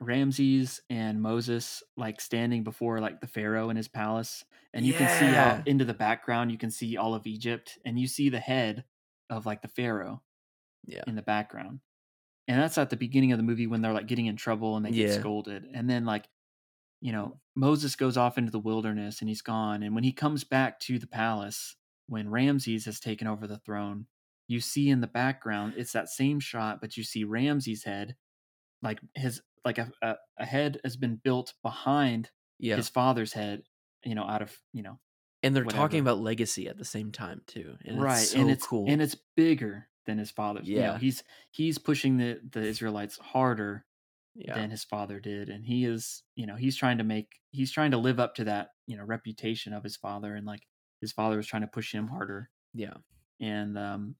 [0.00, 5.08] Ramses and Moses like standing before like the Pharaoh in his palace, and you can
[5.08, 5.36] see Yeah.
[5.36, 6.52] out into the background.
[6.52, 8.84] You can see all of Egypt, and you see the head
[9.30, 10.22] of like the Pharaoh
[10.86, 11.04] Yeah.
[11.06, 11.80] in the background.
[12.48, 14.84] And that's at the beginning of the movie when they're like getting in trouble and
[14.84, 15.10] they get Yeah.
[15.10, 15.64] scolded.
[15.72, 16.28] And then like,
[17.00, 19.82] you know, Moses goes off into the wilderness and he's gone.
[19.82, 21.76] And when he comes back to the palace,
[22.08, 24.06] when Ramses has taken over the throne,
[24.48, 28.16] you see in the background, it's that same shot, but you see Ramses' head,
[28.82, 32.76] like his like a, a, a head has been built behind Yeah.
[32.76, 33.64] his father's head,
[34.04, 34.98] you know, out of, you know,
[35.42, 37.76] and they're talking about legacy at the same time too.
[37.84, 38.86] And right It's so and it's cool.
[38.86, 40.98] and it's bigger than his father's you know, Yeah.
[40.98, 43.84] he's he's pushing the the israelites harder
[44.34, 44.54] yeah.
[44.54, 47.90] than his father did and he is you know he's trying to make he's trying
[47.90, 50.66] to live up to that you know reputation of his father and like
[51.00, 52.94] his father was trying to push him harder yeah.
[53.40, 54.14] and um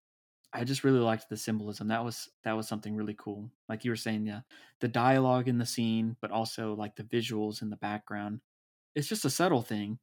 [0.53, 3.91] i just really liked the symbolism that was that was something really cool like you
[3.91, 4.41] were saying yeah
[4.81, 8.41] the dialogue in the scene but also like the visuals in the background
[8.95, 9.99] it's just a subtle thing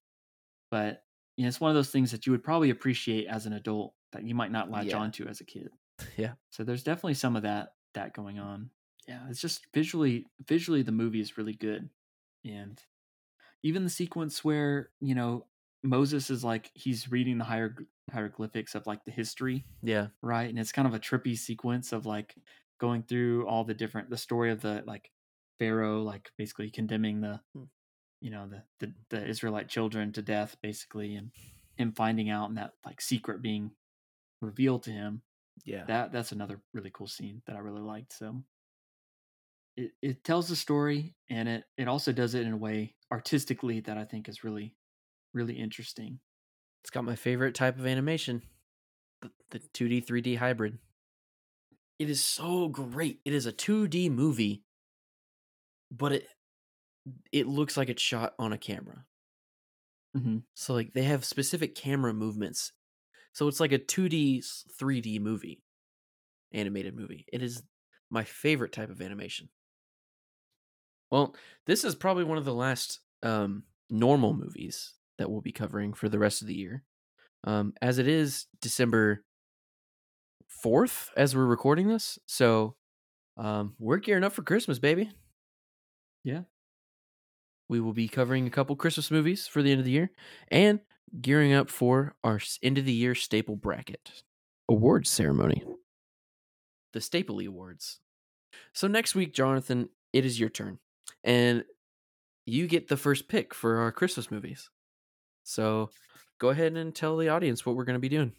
[0.72, 1.04] but
[1.40, 3.94] you know, it's one of those things that you would probably appreciate as an adult
[4.12, 4.98] that you might not latch Yeah.
[4.98, 5.70] onto as a kid
[6.18, 6.34] Yeah.
[6.50, 8.70] so there's definitely some of that that going on
[9.08, 11.90] yeah it's just visually visually the movie is really good
[12.44, 12.82] and
[13.64, 15.46] even the sequence where you know
[15.84, 20.08] moses is like he's reading the hier- hieroglyphics of like the history Yeah.
[20.22, 22.36] right and it's kind of a trippy sequence of like
[22.80, 25.12] going through all the different the story of the like
[25.58, 27.64] pharaoh like basically condemning the Hmm.
[28.22, 31.32] You know the, the the israelite children to death basically and
[31.76, 33.72] him finding out and that like secret being
[34.42, 35.22] revealed to him
[35.66, 35.86] Yeah.
[35.86, 38.14] that that's another really cool scene that I really liked.
[38.14, 38.44] So
[39.78, 43.80] it it tells the story and it it also does it in a way artistically
[43.82, 44.76] that I think is really
[45.34, 46.20] really interesting.
[46.84, 48.42] It's got my favorite type of animation,
[49.22, 50.80] the, the 2D 3D hybrid.
[52.00, 53.20] It is so great.
[53.26, 54.64] It is a 2D movie,
[55.92, 56.28] but it
[57.32, 59.06] it looks like it's shot on a camera.
[60.16, 60.44] Mhm.
[60.54, 62.74] So like they have specific camera movements.
[63.34, 65.64] So it's like a 2D 3D movie.
[66.54, 67.26] Animated movie.
[67.34, 67.64] It is
[68.10, 69.50] my favorite type of animation.
[71.12, 71.36] Well,
[71.66, 76.08] this is probably one of the last um normal movies that we'll be covering for
[76.10, 76.84] the rest of the year.
[77.46, 79.26] Um as it is December
[80.48, 82.20] 4th as we're recording this.
[82.26, 82.76] So
[83.38, 85.12] um we're gearing up for Christmas, baby.
[86.24, 86.44] Yeah.
[87.70, 90.12] We will be covering a couple Christmas movies for the end of the year
[90.50, 90.80] and
[91.22, 94.24] gearing up for our end of the year staple bracket
[94.70, 95.64] awards ceremony.
[96.94, 98.00] The Stapley Awards.
[98.74, 100.80] So next week, Jonathan, it is your turn.
[101.24, 101.64] And
[102.46, 104.70] you get the first pick for our Christmas movies.
[105.44, 105.90] So
[106.40, 108.34] go ahead and tell the audience what we're going to be doing.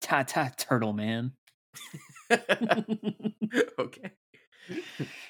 [0.00, 1.32] Ta ta Turbo Man.
[3.78, 4.10] okay.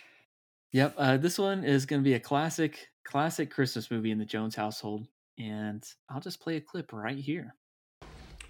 [0.77, 4.27] Yep, uh, this one is going to be a classic classic Christmas movie in the
[4.27, 5.07] Jones household
[5.39, 7.55] and I'll just play a clip right here.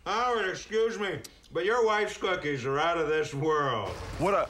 [0.05, 1.21] Howard, excuse me,
[1.53, 3.91] but your wife's cookies are out of this world.
[4.19, 4.49] What a.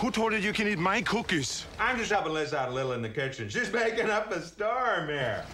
[0.00, 1.66] Who told you you can eat my cookies?
[1.80, 3.48] I'm just helping Liz out a little in the kitchen.
[3.48, 5.44] She's making up a storm here.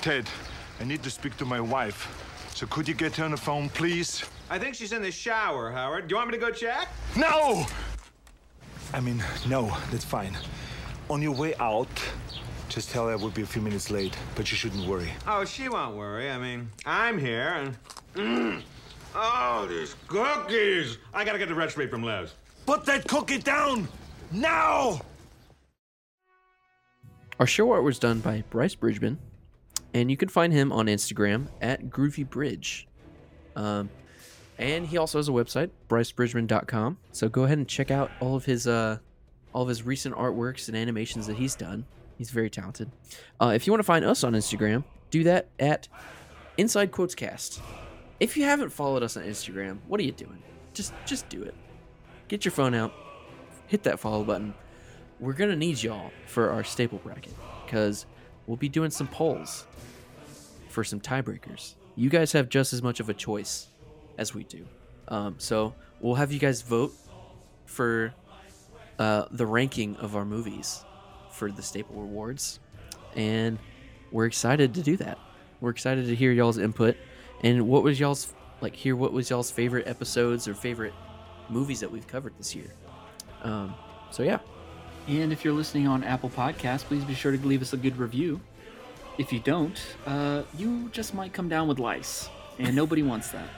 [0.00, 0.26] Ted,
[0.80, 2.08] I need to speak to my wife.
[2.54, 4.24] So could you get her on the phone, please?
[4.48, 6.08] I think she's in the shower, Howard.
[6.08, 6.88] Do you want me to go check?
[7.14, 7.66] No!
[8.94, 10.34] I mean, no, that's fine.
[11.08, 11.88] On your way out,
[12.68, 15.12] just tell her I will be a few minutes late, but you shouldn't worry.
[15.26, 16.30] Oh, she won't worry.
[16.30, 17.76] I mean, I'm here and.
[18.14, 18.62] Mm.
[19.14, 20.98] Oh, these cookies!
[21.14, 22.34] I gotta get the recipe from Les.
[22.66, 23.88] Put that cookie down!
[24.32, 25.00] Now!
[27.38, 29.18] Our show art was done by Bryce Bridgman,
[29.94, 32.88] and you can find him on Instagram at Groovy Bridge.
[33.54, 33.90] Um,
[34.58, 36.98] and he also has a website, brycebridgman.com.
[37.12, 38.98] So go ahead and check out all of his uh,
[39.56, 41.86] all of his recent artworks and animations that he's done.
[42.18, 42.90] He's very talented.
[43.40, 45.88] Uh, if you want to find us on Instagram, do that at
[46.58, 47.62] Inside Quotes Cast.
[48.20, 50.42] If you haven't followed us on Instagram, what are you doing?
[50.74, 51.54] Just just do it.
[52.28, 52.92] Get your phone out,
[53.66, 54.52] hit that follow button.
[55.20, 57.32] We're gonna need y'all for our staple bracket
[57.64, 58.04] because
[58.46, 59.66] we'll be doing some polls
[60.68, 61.76] for some tiebreakers.
[61.94, 63.68] You guys have just as much of a choice
[64.18, 64.66] as we do.
[65.08, 66.92] Um, so we'll have you guys vote
[67.64, 68.12] for
[68.98, 70.84] uh, the ranking of our movies
[71.30, 72.60] for the staple rewards,
[73.14, 73.58] and
[74.12, 75.18] we're excited to do that.
[75.60, 76.96] We're excited to hear y'all's input
[77.42, 78.74] and what was y'all's like.
[78.74, 80.94] Hear what was y'all's favorite episodes or favorite
[81.48, 82.70] movies that we've covered this year.
[83.42, 83.74] Um,
[84.10, 84.38] so yeah,
[85.08, 87.96] And if you're listening on Apple Podcasts, please be sure to leave us a good
[87.96, 88.40] review.
[89.18, 92.28] If you don't, uh, you just might come down with lice,
[92.58, 93.48] and nobody wants that.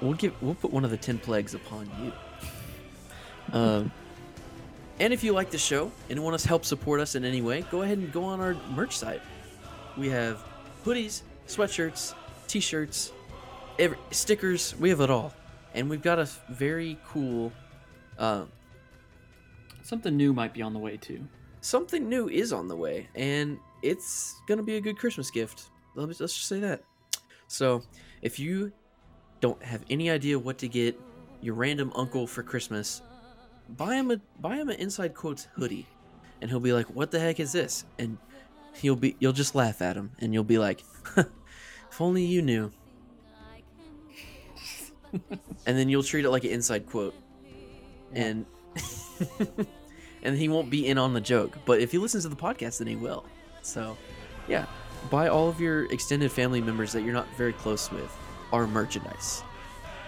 [0.00, 2.12] we'll give we'll put one of the ten plagues upon you.
[3.52, 3.92] Um,
[5.00, 7.64] and if you like the show and want to help support us in any way,
[7.70, 9.22] go ahead and go on our merch site.
[9.96, 10.42] We have
[10.84, 12.14] hoodies, sweatshirts,
[12.46, 13.12] t-shirts,
[13.78, 14.74] every, stickers.
[14.78, 15.32] We have it all,
[15.74, 17.52] and we've got a very cool.
[18.18, 18.50] Um,
[19.82, 21.26] Something new might be on the way too.
[21.60, 25.70] something new is on the way, and it's gonna be a good Christmas gift.
[25.94, 26.82] Let me let's just say that.
[27.48, 27.82] So,
[28.22, 28.72] if you
[29.40, 30.98] don't have any idea what to get
[31.40, 33.02] your random uncle for Christmas,
[33.68, 35.86] buy him a buy him an Inside Quotes hoodie,
[36.40, 38.18] and he'll be like, "What the heck is this?" And
[38.74, 40.82] he'll be you'll just laugh at him, and you'll be like,
[41.16, 42.72] "If only you knew."
[45.12, 47.14] and then you'll treat it like an inside quote,
[48.12, 48.46] and
[50.22, 51.58] and he won't be in on the joke.
[51.64, 53.24] But if he listens to the podcast, then he will.
[53.62, 53.96] So,
[54.48, 54.66] yeah,
[55.10, 58.10] buy all of your extended family members that you're not very close with
[58.52, 59.42] our merchandise.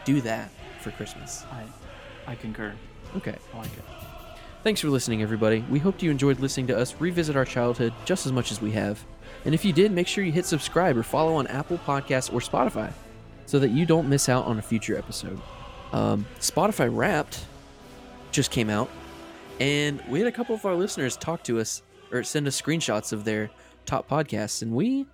[0.04, 0.50] Do that
[0.80, 1.44] for Christmas.
[1.50, 1.64] I
[2.26, 2.74] I concur.
[3.16, 3.36] Okay.
[3.52, 3.84] I like it.
[4.62, 5.64] Thanks for listening, everybody.
[5.70, 8.70] We hoped you enjoyed listening to us revisit our childhood just as much as we
[8.72, 9.04] have.
[9.44, 12.40] And if you did, make sure you hit subscribe or follow on Apple Podcasts or
[12.40, 12.92] Spotify
[13.46, 15.38] so that you don't miss out on a future episode.
[15.92, 17.44] Um, Spotify Wrapped
[18.32, 18.88] just came out,
[19.60, 23.12] and we had a couple of our listeners talk to us or send us screenshots
[23.12, 23.50] of their
[23.84, 25.06] top podcasts, and we,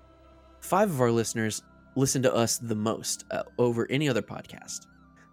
[0.61, 1.63] five of our listeners,
[1.97, 4.87] listen to us the most uh, over any other podcast.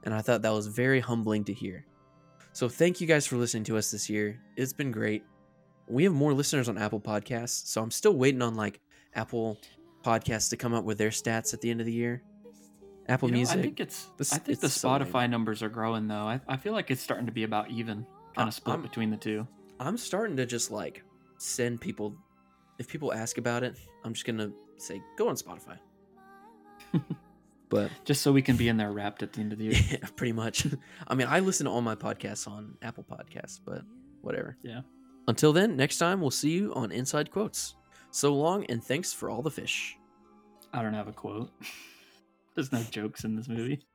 [0.08, 1.86] And I thought that was very humbling to hear.
[2.54, 4.40] So thank you guys for listening to us this year.
[4.56, 5.26] It's been great.
[5.90, 8.80] We have more listeners on Apple Podcasts, so I'm still waiting on like
[9.16, 9.60] Apple
[10.06, 12.24] Podcasts to come up with their stats at the end of the year.
[13.10, 13.58] Apple You know, Music.
[13.58, 14.08] I think it's.
[14.18, 14.88] This- I think the it's so.
[14.88, 16.16] Spotify numbers are growing though.
[16.16, 19.10] I, I feel like it's starting to be about even, kind of split I'm- between
[19.12, 19.46] the two.
[19.78, 21.04] I'm starting to just like
[21.38, 22.16] send people
[22.80, 25.78] if people ask about it, I'm just gonna say go on Spotify.
[27.70, 29.74] but Just so we can be in there wrapped at the end of the year.
[29.92, 30.66] yeah, pretty much.
[31.08, 33.82] I mean, I listen to all my podcasts on Apple Podcasts, but
[34.22, 34.58] whatever.
[34.62, 34.82] Yeah.
[35.28, 37.76] Until then, next time we'll see you on Inside Quotes.
[38.12, 39.98] So long, and thanks for all the fish.
[40.74, 41.52] I don't have a quote.
[42.56, 43.86] There's no jokes in this movie.